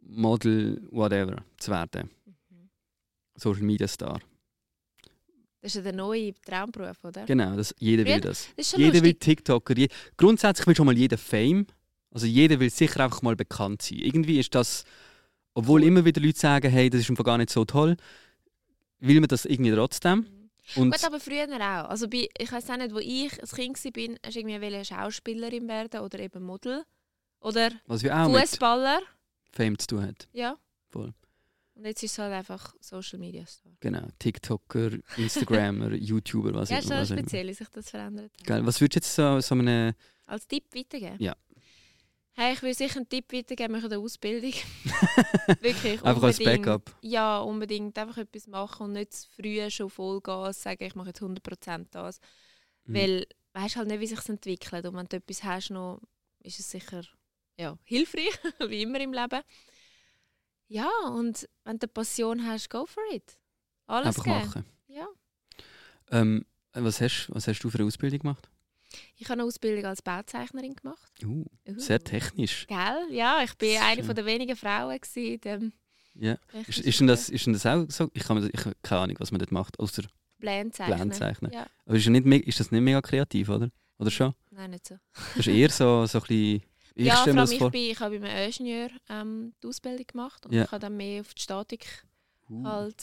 Model, 0.00 0.86
whatever 0.90 1.44
zu 1.58 1.70
werden, 1.70 2.10
Mhm. 2.24 2.70
Social 3.36 3.62
Media 3.62 3.86
Star. 3.88 4.20
Das 5.60 5.70
ist 5.72 5.76
ja 5.76 5.82
der 5.82 5.92
neue 5.94 6.34
Traumberuf, 6.34 7.02
oder? 7.04 7.24
Genau, 7.24 7.56
das, 7.56 7.74
jeder 7.78 8.04
will 8.04 8.20
das. 8.20 8.48
Das 8.56 8.72
Jeder 8.72 8.94
will 8.94 9.12
lustig. 9.12 9.20
TikToker. 9.20 9.76
Je, 9.76 9.88
grundsätzlich 10.16 10.66
will 10.66 10.76
schon 10.76 10.86
mal 10.86 10.96
jeder 10.96 11.16
Fame. 11.18 11.66
Also 12.14 12.26
jeder 12.26 12.58
will 12.60 12.70
sicher 12.70 13.00
einfach 13.04 13.20
mal 13.20 13.36
bekannt 13.36 13.82
sein. 13.82 13.98
Irgendwie 13.98 14.38
ist 14.38 14.54
das, 14.54 14.84
obwohl 15.52 15.82
immer 15.84 16.04
wieder 16.06 16.22
Leute 16.22 16.38
sagen, 16.38 16.70
hey, 16.70 16.88
das 16.88 17.02
ist 17.02 17.10
einfach 17.10 17.24
gar 17.24 17.36
nicht 17.36 17.50
so 17.50 17.64
toll, 17.66 17.96
will 19.00 19.20
man 19.20 19.28
das 19.28 19.44
irgendwie 19.44 19.72
trotzdem. 19.72 20.20
Mhm. 20.20 20.50
Und 20.76 20.90
Gut, 20.92 21.04
aber 21.04 21.20
früher 21.20 21.44
auch. 21.52 21.90
Also 21.90 22.08
bei, 22.08 22.26
ich 22.38 22.50
weiß 22.50 22.70
auch 22.70 22.76
nicht, 22.78 22.94
wo 22.94 22.98
ich 22.98 23.38
als 23.42 23.52
Kind 23.54 23.76
war, 23.84 24.16
hast 24.24 24.34
du 24.36 24.40
irgendwie 24.40 24.84
Schauspielerin 24.84 25.68
werden 25.68 26.00
oder 26.00 26.18
eben 26.20 26.42
Model. 26.42 26.84
Oder 27.40 27.70
Fußballer. 27.86 29.00
Fame 29.52 29.78
zu 29.78 29.86
tun 29.88 30.02
hat. 30.06 30.26
Ja. 30.32 30.56
Voll. 30.90 31.12
Und 31.74 31.84
jetzt 31.84 32.02
ist 32.02 32.12
es 32.12 32.18
halt 32.18 32.32
einfach 32.32 32.74
Social 32.80 33.18
Media 33.18 33.44
Star. 33.44 33.72
Genau. 33.80 34.06
TikToker, 34.18 34.90
Instagrammer, 35.16 35.92
YouTuber, 35.94 36.54
was 36.54 36.70
Ja, 36.70 36.76
auch 36.76 36.80
ist 36.80 36.88
schon 36.88 36.96
was 36.96 37.08
auch 37.08 37.12
immer. 37.14 37.20
speziell, 37.22 37.48
wie 37.48 37.54
sich 37.54 37.68
das 37.68 37.90
verändert 37.90 38.30
hat. 38.38 38.46
Geil. 38.46 38.64
Was 38.64 38.80
würdest 38.80 38.94
du 38.94 38.98
jetzt 38.98 39.14
so, 39.14 39.40
so 39.40 39.54
einem. 39.60 39.92
Als 40.26 40.46
Tipp 40.46 40.64
weitergeben? 40.74 41.16
Ja. 41.18 41.34
Hey, 42.36 42.54
ich 42.54 42.62
würde 42.62 42.74
sicher 42.74 42.96
einen 42.96 43.08
Tipp 43.08 43.32
weitergeben, 43.32 43.72
machen 43.72 43.92
eine 43.92 44.02
Ausbildung. 44.02 44.52
Wirklich, 45.60 46.02
Einfach 46.02 46.22
als. 46.24 46.38
Backup. 46.38 46.92
Ja, 47.00 47.38
unbedingt. 47.38 47.96
Einfach 47.96 48.18
etwas 48.18 48.48
machen 48.48 48.86
und 48.86 48.92
nicht 48.92 49.12
zu 49.12 49.28
früh 49.30 49.70
schon 49.70 49.88
Vollgas 49.88 50.60
sagen, 50.60 50.82
ich 50.82 50.96
mache 50.96 51.08
jetzt 51.08 51.22
100% 51.22 51.86
das. 51.92 52.18
Mhm. 52.86 52.94
Weil 52.94 53.20
du 53.20 53.26
weißt 53.60 53.76
halt 53.76 53.86
nicht, 53.86 54.00
wie 54.00 54.06
sich 54.08 54.28
entwickelt. 54.28 54.84
Und 54.84 54.96
wenn 54.96 55.06
du 55.06 55.16
etwas 55.16 55.44
hast, 55.44 55.70
noch, 55.70 56.00
ist 56.42 56.58
es 56.58 56.68
sicher 56.68 57.02
ja, 57.56 57.78
hilfreich, 57.84 58.36
wie 58.68 58.82
immer 58.82 58.98
im 58.98 59.12
Leben. 59.12 59.42
Ja, 60.66 60.90
und 61.06 61.48
wenn 61.62 61.78
du 61.78 61.86
eine 61.86 61.92
Passion 61.92 62.44
hast, 62.44 62.68
go 62.68 62.84
for 62.84 63.02
it. 63.12 63.38
Alles 63.86 64.08
Einfach 64.08 64.24
geben. 64.24 64.38
machen. 64.38 64.64
Ja. 64.88 65.08
Ähm, 66.10 66.46
was, 66.72 67.00
hast, 67.00 67.28
was 67.30 67.46
hast 67.46 67.60
du 67.60 67.70
für 67.70 67.78
eine 67.78 67.86
Ausbildung 67.86 68.18
gemacht? 68.18 68.50
Ich 69.16 69.24
habe 69.26 69.34
eine 69.34 69.44
Ausbildung 69.44 69.84
als 69.86 70.02
Bauzeichnerin 70.02 70.74
gemacht. 70.74 71.12
Uh, 71.24 71.44
Uh. 71.68 71.78
sehr 71.78 72.02
technisch. 72.02 72.66
Gell? 72.66 73.06
Ja, 73.10 73.42
ich 73.42 73.54
bin 73.54 73.74
Das 73.74 73.82
eine 73.84 74.04
von 74.04 74.14
der 74.14 74.26
wenigen 74.26 74.56
Frauen 74.56 74.98
gewesen 74.98 75.40
dem 75.40 75.72
Ja. 76.14 76.36
Ist, 76.66 76.80
ist, 76.80 77.00
denn 77.00 77.06
das, 77.06 77.28
ist 77.28 77.46
denn 77.46 77.52
das 77.54 77.66
auch 77.66 77.84
so? 77.88 78.10
Ich 78.14 78.28
habe 78.28 78.48
keine 78.82 79.00
Ahnung, 79.00 79.16
was 79.18 79.30
man 79.30 79.38
dort 79.38 79.52
macht, 79.52 79.78
außer 79.80 80.02
Pläne 80.38 80.70
zeichnen. 80.70 80.96
Pläne 80.98 81.12
zeichnen. 81.12 81.52
Ja. 81.52 81.66
Aber 81.86 81.96
ist, 81.96 82.04
ja 82.04 82.10
nicht, 82.10 82.26
ist 82.46 82.60
das 82.60 82.70
nicht 82.70 82.80
mega 82.82 83.00
kreativ, 83.00 83.48
oder? 83.48 83.70
Oder 83.98 84.10
schon? 84.10 84.34
Nein, 84.50 84.70
nicht 84.72 84.86
so. 84.88 84.96
Das 85.14 85.38
ist 85.38 85.46
eher 85.46 85.70
so, 85.70 86.04
so 86.06 86.18
ein 86.18 86.22
bisschen. 86.26 86.62
Ich 86.96 87.06
ja, 87.06 87.16
vor 87.16 87.26
allem 87.26 87.36
das 87.36 87.50
ich, 87.50 87.58
bin, 87.58 87.74
ich 87.74 87.98
habe 88.00 88.20
bei 88.20 88.30
einem 88.30 88.46
Ingenieur 88.46 88.90
ähm, 89.08 89.52
die 89.62 89.66
Ausbildung 89.66 90.06
gemacht 90.06 90.46
und 90.46 90.52
Ja. 90.52 90.64
ich 90.64 90.70
habe 90.70 90.80
dann 90.80 90.96
mehr 90.96 91.20
auf 91.22 91.34
die 91.34 91.42
Statik 91.42 92.04
Uh. 92.50 92.62
halt 92.64 93.02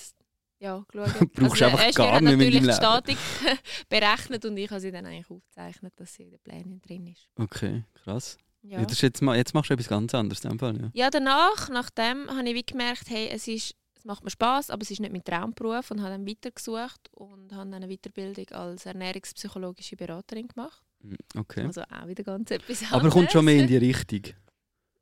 ja, 0.61 0.85
geschaut. 0.91 1.33
Brauchst 1.33 1.59
der 1.61 1.67
einfach 1.67 1.93
gar 1.95 2.21
nicht 2.21 2.31
natürlich 2.37 2.61
die 2.61 2.71
Statik 2.73 3.17
berechnet 3.89 4.45
und 4.45 4.55
ich 4.57 4.69
habe 4.69 4.79
sie 4.79 4.91
dann 4.91 5.05
eigentlich 5.05 5.29
aufgezeichnet, 5.29 5.93
dass 5.97 6.13
sie 6.13 6.23
in 6.23 6.29
den 6.31 6.39
Plänen 6.39 6.81
drin 6.81 7.07
ist. 7.07 7.27
Okay, 7.37 7.83
krass. 8.03 8.37
Ja. 8.61 8.79
Ja. 8.79 8.81
jetzt, 8.81 9.01
jetzt 9.01 9.21
machst 9.53 9.69
du 9.69 9.73
etwas 9.73 9.87
ganz 9.87 10.13
anderes 10.13 10.43
in 10.43 10.51
dem 10.51 10.59
Fall. 10.59 10.79
Ja. 10.79 10.89
Ja, 10.93 11.09
danach, 11.09 11.67
nachdem, 11.69 12.29
habe 12.29 12.47
ich 12.47 12.55
wie 12.55 12.63
gemerkt, 12.63 13.09
hey, 13.09 13.27
es, 13.31 13.47
ist, 13.47 13.73
es 13.97 14.05
macht 14.05 14.23
mir 14.23 14.29
Spaß, 14.29 14.69
aber 14.69 14.83
es 14.83 14.91
ist 14.91 14.99
nicht 14.99 15.11
mein 15.11 15.23
Traumberuf 15.23 15.89
und 15.89 15.99
habe 16.01 16.11
dann 16.11 16.27
weitergesucht 16.27 17.09
und 17.11 17.51
habe 17.53 17.69
dann 17.71 17.73
eine 17.83 17.87
Weiterbildung 17.87 18.47
als 18.51 18.85
ernährungspsychologische 18.85 19.95
Beraterin 19.95 20.47
gemacht. 20.47 20.81
Mm, 21.01 21.15
Okay. 21.37 21.65
Also 21.65 21.81
auch 21.81 22.07
wieder 22.07 22.23
ganz 22.23 22.51
etwas 22.51 22.83
Aber 22.91 23.09
kommt 23.09 23.31
schon 23.31 23.45
mehr 23.45 23.55
in 23.55 23.61
anderes. 23.61 23.79
die 23.79 23.87
Richtung. 23.87 24.35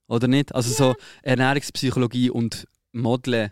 Oder 0.07 0.27
nicht? 0.29 0.55
Also 0.55 0.73
so 0.73 0.95
Ernährungspsychologie 1.21 2.29
und 2.29 2.65
Modeln, 2.93 3.51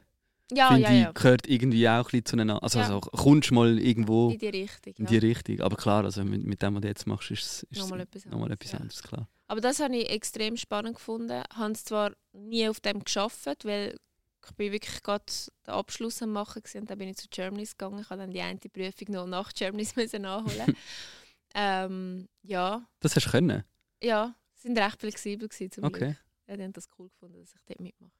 Ja, 0.52 0.70
finde 0.70 0.84
ja, 0.84 0.94
ich, 0.96 1.02
ja. 1.04 1.12
gehört 1.12 1.48
irgendwie 1.48 1.88
auch 1.90 1.94
ein 1.98 2.04
bisschen 2.04 2.26
zueinander. 2.26 2.64
Also, 2.64 2.80
Ja. 2.80 2.86
also 2.86 3.02
kommst 3.02 3.52
mal 3.52 3.78
irgendwo 3.80 4.30
In 4.30 4.40
die 4.40 4.48
Richtung. 4.48 4.94
in 4.98 5.06
die 5.06 5.18
Richtung. 5.18 5.60
Aber 5.62 5.76
klar, 5.76 6.06
also 6.06 6.24
mit, 6.24 6.44
mit 6.46 6.62
dem, 6.62 6.76
was 6.76 6.82
du 6.82 6.88
jetzt 6.88 7.06
machst, 7.06 7.32
ist 7.32 7.44
es 7.44 7.68
Nochmal 7.78 8.02
etwas 8.02 8.26
nochmal 8.26 8.44
anderes, 8.52 8.60
etwas 8.62 8.74
anderes, 8.80 9.04
klar. 9.04 9.28
Aber 9.48 9.62
das 9.62 9.80
habe 9.80 9.96
ich 9.98 10.10
extrem 10.10 10.56
spannend 10.58 10.96
gefunden. 10.96 11.42
Ich 11.52 11.58
habe 11.58 11.74
zwar 11.74 12.12
nie 12.34 12.68
auf 12.70 12.80
dem 12.80 13.04
geschafft, 13.04 13.66
weil 13.66 13.98
ich 14.46 14.52
bin 14.56 14.72
wirklich 14.72 15.04
gerade 15.04 15.26
den 15.66 15.74
Abschluss 15.74 16.22
am 16.22 16.32
machen 16.32 16.62
und 16.76 16.90
dann 16.90 16.98
bin 16.98 17.10
ich 17.10 17.18
zu 17.18 17.28
Germany's 17.30 17.78
gegangen. 17.78 18.00
Ich 18.00 18.10
habe 18.10 18.22
dann 18.22 18.32
die 18.32 18.40
eine 18.42 18.58
Prüfung 18.58 19.14
noch 19.14 19.28
nach 19.28 19.52
Germany's 19.54 19.96
müssen 19.98 20.22
nachholen. 20.22 20.76
ähm, 21.56 22.28
ja, 22.44 22.88
Das 23.00 23.16
hast 23.16 23.26
du 23.26 23.32
können? 23.32 23.64
ja, 24.02 24.36
sie 24.54 24.68
sind 24.68 24.78
recht 24.78 25.00
flexibel 25.00 25.48
gewesen 25.50 25.72
zum 25.72 25.84
Okay. 25.86 26.00
Glück. 26.00 26.18
Ja, 26.48 26.56
die 26.56 26.64
haben 26.64 26.74
das 26.74 26.88
cool 26.98 27.10
gefunden, 27.10 27.40
dass 27.42 27.54
ich 27.54 27.62
dort 27.66 27.82
mitmache. 27.82 28.12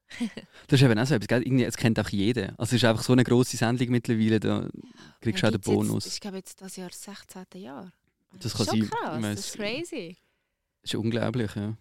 Das 0.68 0.82
ist 0.82 0.86
eben 0.86 1.00
auch 1.00 1.06
so 1.06 1.16
etwas, 1.16 1.28
gell? 1.28 1.44
Irgendwie, 1.44 1.64
es 1.64 1.78
kennt 1.78 2.00
auch 2.00 2.10
jeder. 2.10 2.50
Also 2.58 2.76
es 2.76 2.84
ist 2.84 2.86
einfach 2.86 3.04
so 3.04 3.14
eine 3.14 3.24
grosse 3.24 3.56
Sendung 3.56 3.90
mittlerweile, 3.90 4.40
da 4.40 4.70
kriegst 5.22 5.44
du 5.44 5.48
auch 5.48 5.52
den 5.52 5.62
Bonus. 5.62 6.06
Jetzt, 6.06 6.16
ich 6.16 6.20
glaube 6.22 6.38
jetzt 6.38 6.62
das 6.62 6.76
Jahr 6.76 6.90
das 6.90 7.04
16. 7.04 7.62
Jahr. 7.62 7.94
Das 8.34 8.46
ist 8.54 8.58
kann 8.58 8.66
schon 8.66 8.90
krass, 8.90 9.22
das 9.22 9.40
ist 9.40 9.56
crazy. 9.56 10.18
Das 10.82 10.94
ist 10.94 10.96
unglaublich, 10.96 11.56
ja. 11.56 11.78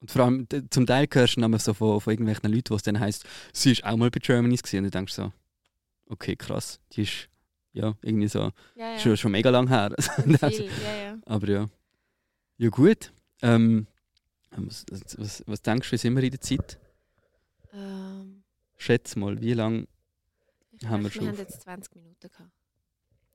Und 0.00 0.10
vor 0.10 0.24
allem, 0.24 0.46
zum 0.70 0.86
Teil 0.86 1.08
hörst 1.12 1.36
du 1.36 1.40
dann 1.40 1.58
so 1.58 1.74
von, 1.74 2.00
von 2.00 2.12
irgendwelchen 2.12 2.52
Leuten, 2.52 2.70
wo 2.70 2.76
es 2.76 2.82
dann 2.82 3.00
heisst, 3.00 3.24
sie 3.52 3.72
ist 3.72 3.84
auch 3.84 3.96
mal 3.96 4.10
bei 4.10 4.20
Germany's 4.20 4.62
gewesen. 4.62 4.78
Und 4.78 4.84
du 4.86 4.90
denkst 4.90 5.12
so, 5.12 5.32
okay, 6.08 6.36
krass, 6.36 6.80
die 6.92 7.02
ist 7.02 7.28
ja 7.72 7.96
irgendwie 8.02 8.28
so, 8.28 8.52
Ja, 8.76 8.92
ja. 8.92 8.98
schon, 8.98 9.16
schon 9.16 9.32
mega 9.32 9.50
lang 9.50 9.68
her. 9.68 9.94
Viel, 9.98 10.70
ja, 10.84 10.96
ja. 11.04 11.18
Aber 11.26 11.48
ja. 11.48 11.68
Ja 12.58 12.68
gut. 12.70 13.12
Ähm, 13.42 13.86
was, 14.56 14.84
was, 15.16 15.44
was 15.46 15.62
denkst 15.62 15.88
du, 15.88 15.92
wie 15.92 15.98
sind 15.98 16.16
wir 16.16 16.22
in 16.22 16.30
der 16.30 16.40
Zeit? 16.40 16.78
Ähm, 17.72 18.42
Schätz 18.76 19.16
mal, 19.16 19.40
wie 19.40 19.52
lang? 19.54 19.86
ich 20.80 20.86
Haben 20.86 21.04
wir 21.04 21.10
schon 21.10 21.22
wir 21.22 21.28
haben 21.30 21.38
jetzt 21.38 21.62
20 21.62 21.94
Minuten 21.96 22.28
gehabt. 22.28 22.50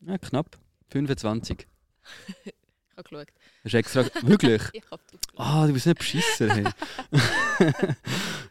Ja, 0.02 0.18
knapp. 0.18 0.58
25. 0.90 1.68
Ich 2.96 2.98
habe 2.98 3.10
geschaut. 3.10 3.34
Hast 3.64 3.74
du 3.74 3.78
extra... 3.80 4.06
Wirklich? 4.22 4.62
Ich 4.74 4.92
habe 4.92 5.02
Ah, 5.36 5.66
du 5.66 5.74
bist 5.74 5.88
nicht 5.88 5.98
beschissen. 5.98 6.52
Hey. 6.52 6.66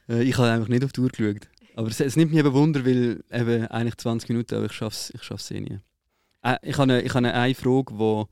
Äh, 0.09 0.25
ich 0.25 0.37
habe 0.37 0.51
einfach 0.51 0.67
nicht 0.67 0.85
auf 0.85 0.91
die 0.91 1.01
Uhr 1.01 1.11
geschaut. 1.11 1.49
Aber 1.77 1.87
es, 1.87 2.01
es 2.01 2.17
nimmt 2.17 2.33
mich 2.33 2.41
eben 2.41 2.53
Wunder, 2.53 2.85
weil 2.85 3.23
eben 3.31 3.67
eigentlich 3.69 3.97
20 3.99 4.29
Minuten, 4.31 4.57
aber 4.57 4.67
ich 4.67 4.73
schaffe 4.73 4.97
es 4.97 5.15
ich 5.15 5.23
schaff's 5.23 5.49
eh 5.53 5.61
nie. 5.61 5.79
Äh, 6.43 6.59
ich 6.63 6.77
habe 6.77 6.93
eine, 6.93 7.03
ich 7.03 7.15
habe 7.15 7.33
eine 7.33 7.55
Frage, 7.55 7.97
wo, 7.97 8.29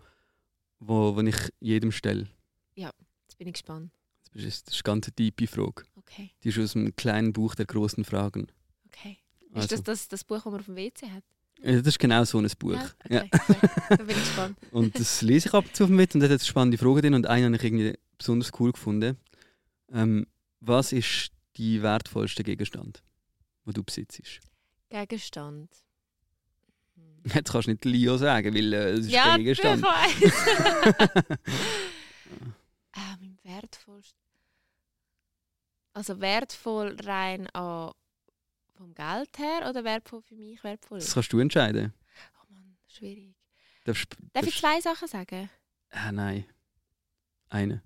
wo, 0.81 1.15
wo 1.15 1.21
ich 1.21 1.37
jedem 1.61 1.93
stelle. 1.93 2.27
Jetzt 2.75 3.39
bin 3.39 3.47
ich 3.47 3.55
gespannt. 3.55 3.93
Das 4.33 4.45
ist, 4.45 4.67
das 4.69 4.75
ist 4.77 4.87
eine 4.87 5.01
ganz 5.01 5.11
tiefe 5.15 5.47
Frage. 5.47 5.83
Okay, 5.97 6.31
Die 6.43 6.49
ist 6.49 6.59
aus 6.59 6.73
dem 6.73 6.95
kleinen 6.97 7.33
Buch 7.33 7.55
der 7.55 7.67
großen 7.67 8.05
Fragen. 8.05 8.47
okay. 8.87 9.19
Also, 9.53 9.65
Ist 9.65 9.73
das, 9.73 9.83
das 9.83 10.09
das 10.09 10.25
Buch, 10.25 10.37
das 10.37 10.45
man 10.45 10.61
auf 10.61 10.67
dem 10.67 10.77
WC 10.77 11.11
hat? 11.11 11.25
Ja, 11.63 11.73
das 11.79 11.87
ist 11.89 11.99
genau 11.99 12.25
so 12.25 12.39
ein 12.39 12.49
Buch. 12.59 12.79
Ja? 13.09 13.23
Okay, 13.25 13.31
okay. 13.33 13.69
da 13.91 13.97
bin 13.97 14.09
ich 14.11 14.15
gespannt. 14.17 14.59
Und 14.71 14.99
das 14.99 15.21
lese 15.23 15.49
ich 15.49 15.55
ab 15.55 15.65
und 15.67 15.77
zu 15.77 15.89
mit 15.89 16.15
und 16.15 16.21
da 16.21 16.25
hat 16.27 16.31
jetzt 16.31 16.47
spannende 16.47 16.79
Fragen 16.79 17.01
drin 17.03 17.15
und 17.15 17.27
eine 17.27 17.47
habe 17.47 17.57
ich 17.57 17.65
irgendwie 17.65 17.99
besonders 18.17 18.51
cool 18.59 18.73
gefunden. 18.73 19.19
Ähm, 19.93 20.27
was 20.61 20.93
ist 20.93 21.33
die 21.57 21.83
wertvollste 21.83 22.45
Gegenstand, 22.45 23.03
den 23.67 23.75
du 23.75 23.83
besitzt? 23.83 24.23
Gegenstand. 24.89 25.71
Jetzt 27.35 27.53
kannst 27.53 27.67
du 27.67 27.73
nicht 27.73 27.85
Leo 27.85 28.17
sagen, 28.17 28.55
weil 28.55 28.73
äh, 28.73 28.91
es 28.93 29.07
ist 29.07 29.11
Ja, 29.13 29.37
Gegenstand. 29.37 29.85
ich 29.85 30.33
weiß. 30.33 31.29
ah, 32.93 33.17
mein 33.21 33.39
wertvollst. 33.43 34.17
Also 35.93 36.21
wertvoll 36.21 36.97
rein 37.03 37.49
an 37.51 37.93
vom 38.77 38.95
Geld 38.95 39.39
her 39.39 39.69
oder 39.69 39.85
wertvoll 39.85 40.23
für 40.23 40.35
mich 40.37 40.63
wertvoll? 40.65 40.99
Das 40.99 41.13
kannst 41.15 41.33
du 41.33 41.39
entscheiden. 41.39 41.93
Oh 42.41 42.53
Mann, 42.53 42.77
schwierig. 42.87 43.35
Darfst, 43.85 44.17
Darf 44.33 44.47
ich 44.47 44.59
zwei 44.59 44.81
Sachen 44.81 45.09
sagen? 45.09 45.51
Ah, 45.91 46.13
nein. 46.13 46.45
Eine. 47.49 47.83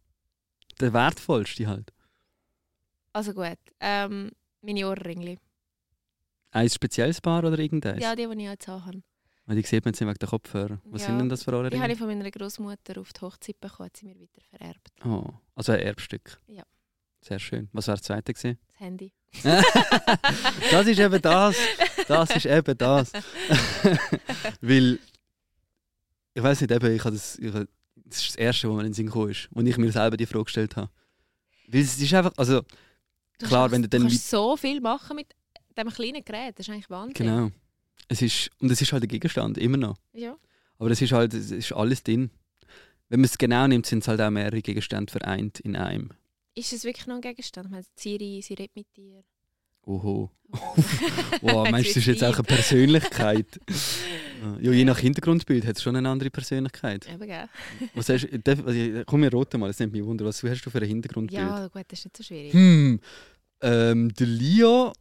Der 0.80 0.92
wertvollste 0.92 1.66
halt. 1.66 1.92
Also 3.12 3.32
gut. 3.32 3.58
Ähm, 3.80 4.32
meine 4.60 4.86
Ohrringli. 4.88 5.38
Ein 6.50 6.68
spezielles 6.68 7.20
Paar 7.20 7.44
oder 7.44 7.58
irgendeins? 7.58 8.02
Ja, 8.02 8.14
die, 8.14 8.26
die 8.26 8.42
ich 8.42 8.48
jetzt 8.48 8.68
habe. 8.68 9.02
Weil 9.46 9.56
die 9.56 9.62
sieht 9.62 9.84
man 9.84 9.92
jetzt 9.92 10.00
nicht 10.00 10.08
wegen 10.08 10.18
der 10.18 10.28
Kopfhörer. 10.28 10.80
Was 10.84 11.02
Ja, 11.02 11.08
sind 11.08 11.18
denn 11.18 11.28
das 11.28 11.42
für 11.44 11.52
eure 11.52 11.70
Die 11.70 11.80
habe 11.80 11.92
ich 11.92 11.98
von 11.98 12.06
meiner 12.06 12.30
Großmutter 12.30 13.00
auf 13.00 13.12
die 13.12 13.20
Hochzeit 13.20 13.60
bekommen, 13.60 13.86
hat 13.86 13.96
sie 13.96 14.06
mir 14.06 14.18
weiter 14.18 14.40
vererbt. 14.40 14.92
Oh, 15.04 15.28
also 15.54 15.72
ein 15.72 15.80
Erbstück. 15.80 16.40
Ja. 16.46 16.62
Sehr 17.26 17.38
schön. 17.38 17.68
Was 17.72 17.88
war 17.88 17.94
das 17.94 18.02
zweite 18.02 18.32
gewesen? 18.34 18.58
Das 18.68 18.80
Handy. 18.80 19.12
das 20.70 20.86
ist 20.86 20.98
eben 20.98 21.22
das. 21.22 21.56
Das 22.06 22.30
ist 22.36 22.46
eben 22.46 22.76
das. 22.76 23.12
Weil, 24.60 24.98
ich 26.34 26.42
weiß 26.42 26.60
nicht, 26.60 26.70
eben, 26.70 26.94
ich 26.94 27.04
habe 27.04 27.14
das, 27.14 27.38
ich 27.38 27.52
habe, 27.52 27.66
das 27.96 28.18
ist 28.18 28.28
das 28.28 28.36
Erste, 28.36 28.68
was 28.68 28.74
mir 28.74 28.80
in 28.82 28.88
den 28.88 28.94
Sinn 28.94 29.06
gekommen 29.06 29.30
ist, 29.30 29.48
als 29.54 29.66
ich 29.66 29.78
mir 29.78 29.90
selber 29.90 30.16
die 30.18 30.26
Frage 30.26 30.44
gestellt 30.44 30.76
habe. 30.76 30.90
Weil 31.68 31.80
es 31.80 31.98
ist 31.98 32.12
einfach, 32.14 32.32
also, 32.36 32.62
Du 33.38 33.46
Klar, 33.46 33.62
kannst, 33.62 33.72
wenn 33.72 33.82
du 33.82 33.88
du 33.88 33.98
dann 33.98 34.08
kannst 34.08 34.30
so 34.30 34.56
viel 34.56 34.80
machen 34.80 35.16
mit 35.16 35.34
diesem 35.76 35.90
kleinen 35.90 36.24
Gerät. 36.24 36.58
Das 36.58 36.68
ist 36.68 36.72
eigentlich 36.72 36.90
Wahnsinn. 36.90 37.14
genau. 37.14 37.50
Es 38.06 38.22
ist, 38.22 38.50
und 38.60 38.70
es 38.70 38.80
ist 38.80 38.92
halt 38.92 39.02
ein 39.02 39.08
Gegenstand, 39.08 39.58
immer 39.58 39.76
noch. 39.76 39.96
Ja. 40.12 40.36
Aber 40.78 40.90
es 40.90 41.00
ist 41.02 41.12
halt, 41.12 41.34
es 41.34 41.50
ist 41.50 41.72
alles 41.72 42.02
drin. 42.02 42.30
Wenn 43.08 43.20
man 43.20 43.24
es 43.24 43.38
genau 43.38 43.66
nimmt, 43.66 43.86
sind 43.86 44.00
es 44.00 44.08
halt 44.08 44.20
auch 44.20 44.30
mehrere 44.30 44.62
Gegenstände 44.62 45.10
vereint 45.10 45.60
in 45.60 45.74
einem. 45.74 46.10
Ist 46.54 46.72
es 46.72 46.84
wirklich 46.84 47.06
noch 47.06 47.16
ein 47.16 47.20
Gegenstand? 47.20 47.66
Ich 47.66 47.72
meine, 47.72 47.84
Siri, 47.96 48.40
sie 48.42 48.54
redet 48.54 48.76
mit 48.76 48.86
dir. 48.96 49.22
Oho. 49.86 50.30
Wow, 51.42 51.68
meinst 51.70 51.90
du, 51.90 51.94
das 51.94 51.96
ist 51.98 52.06
jetzt 52.06 52.24
auch 52.24 52.34
eine. 52.34 52.44
Persönlichkeit? 52.44 53.60
ja, 54.60 54.70
je 54.72 54.84
nach 54.84 54.98
Hintergrundbild 54.98 55.66
hat 55.66 55.76
es 55.76 55.82
schon 55.82 55.96
eine 55.96 56.08
andere 56.08 56.30
Persönlichkeit. 56.30 57.06
Eben, 57.08 57.26
gell? 57.26 57.48
Was 57.94 58.08
hast, 58.08 58.28
darf- 58.44 58.64
also, 58.64 59.02
komm, 59.04 59.22
wir 59.22 59.30
roten 59.32 59.60
mal, 59.60 59.66
das 59.66 59.78
nimmt 59.80 59.92
mich 59.92 60.04
wunder. 60.04 60.24
Was 60.24 60.42
hast 60.42 60.62
du 60.64 60.70
für 60.70 60.78
ein 60.78 60.86
Hintergrundbild? 60.86 61.40
Ja, 61.40 61.66
gut, 61.68 61.84
das 61.88 61.98
ist 61.98 62.04
nicht 62.06 62.16
so 62.16 62.22
schwierig. 62.22 62.52
Hm, 62.52 63.00
ähm, 63.60 64.14
der 64.14 64.26
Leo. 64.26 64.92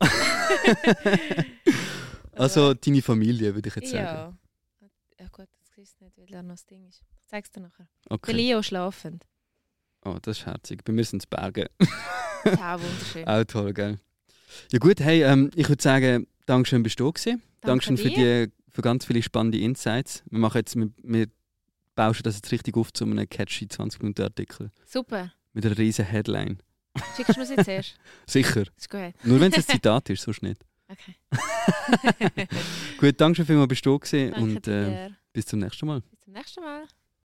also 2.34 2.74
deine 2.74 3.02
Familie, 3.02 3.54
würde 3.56 3.70
ich 3.70 3.76
jetzt 3.76 3.92
sagen. 3.92 4.04
ja. 4.04 4.34
Ja 5.20 5.28
gut, 5.32 5.48
das 5.60 5.72
siehst 5.76 6.00
du 6.02 6.06
nicht, 6.06 6.18
weil 6.18 6.26
da 6.26 6.42
noch 6.44 6.56
das 6.56 6.66
Ding 6.66 6.86
ist. 6.88 7.02
Ich 7.22 7.28
zeig's 7.28 7.52
dir 7.52 7.62
nachher. 7.62 7.88
Der 8.10 8.12
Okay. 8.16 8.32
Leo 8.34 8.62
schlafend. 8.62 9.24
Oh, 10.06 10.18
das 10.22 10.40
ist 10.40 10.46
herzig. 10.46 10.84
Bei 10.84 10.92
mir 10.92 11.04
sind 11.04 11.22
es 11.22 11.28
Berge. 11.28 11.70
Das 11.78 12.54
ist 12.54 12.62
auch 12.62 12.80
wunderschön. 12.80 13.28
Auch 13.28 13.44
toll, 13.46 13.74
gell? 13.74 14.00
Ja 14.72 14.80
gut, 14.80 15.00
hey, 15.00 15.24
ähm, 15.24 15.50
ich 15.56 15.70
würde 15.70 15.82
sagen, 15.82 16.28
Dankeschön, 16.46 16.84
bist 16.84 17.00
du 17.00 17.06
da 17.06 17.12
gewesen. 17.12 17.42
Dankeschön 17.62 17.98
für, 17.98 18.10
die, 18.10 18.52
für 18.70 18.82
ganz 18.82 19.06
viele 19.06 19.24
spannende 19.24 19.60
Insights. 19.60 20.24
Wir 20.30 20.40
machen 20.40 20.58
jetzt, 20.58 20.76
wir, 20.76 20.90
wir 21.02 21.28
bauschen 21.96 22.24
das 22.24 22.36
jetzt 22.36 22.52
richtig 22.52 22.76
auf 22.76 22.92
zu 22.92 23.06
einem 23.06 23.28
catchy 23.30 23.66
20-Minuten-Artikel 23.66 24.72
Super. 24.86 25.32
mit 25.54 25.66
einer 25.66 25.78
riesen 25.78 26.06
Headline. 26.06 26.58
Schickst 27.16 27.38
du 27.38 27.42
mir 27.42 27.48
jetzt 27.48 27.68
erst? 27.68 27.96
Sicher. 28.28 28.64
Ist 28.78 28.90
gut. 28.90 29.14
Nur 29.24 29.40
wenn 29.40 29.52
es 29.52 29.58
ein 29.58 29.64
Zitat 29.76 30.10
ist, 30.10 30.24
sonst 30.24 30.44
nicht. 30.44 30.62
Okay. 30.90 32.48
Gut, 33.00 33.20
Dankeschön 33.20 33.46
vielmals, 33.46 33.70
bist 33.70 33.86
du 33.86 33.98
da 33.98 34.06
gewesen 34.06 34.32
Danke 34.32 34.44
und 34.44 34.68
äh, 34.68 35.10
bis 35.32 35.46
zum 35.46 35.60
nächsten 35.60 35.88
Mal. 35.88 36.02
Bis 36.02 36.20
zum 36.20 36.34
nächsten 36.34 36.62
Mal. 36.62 36.84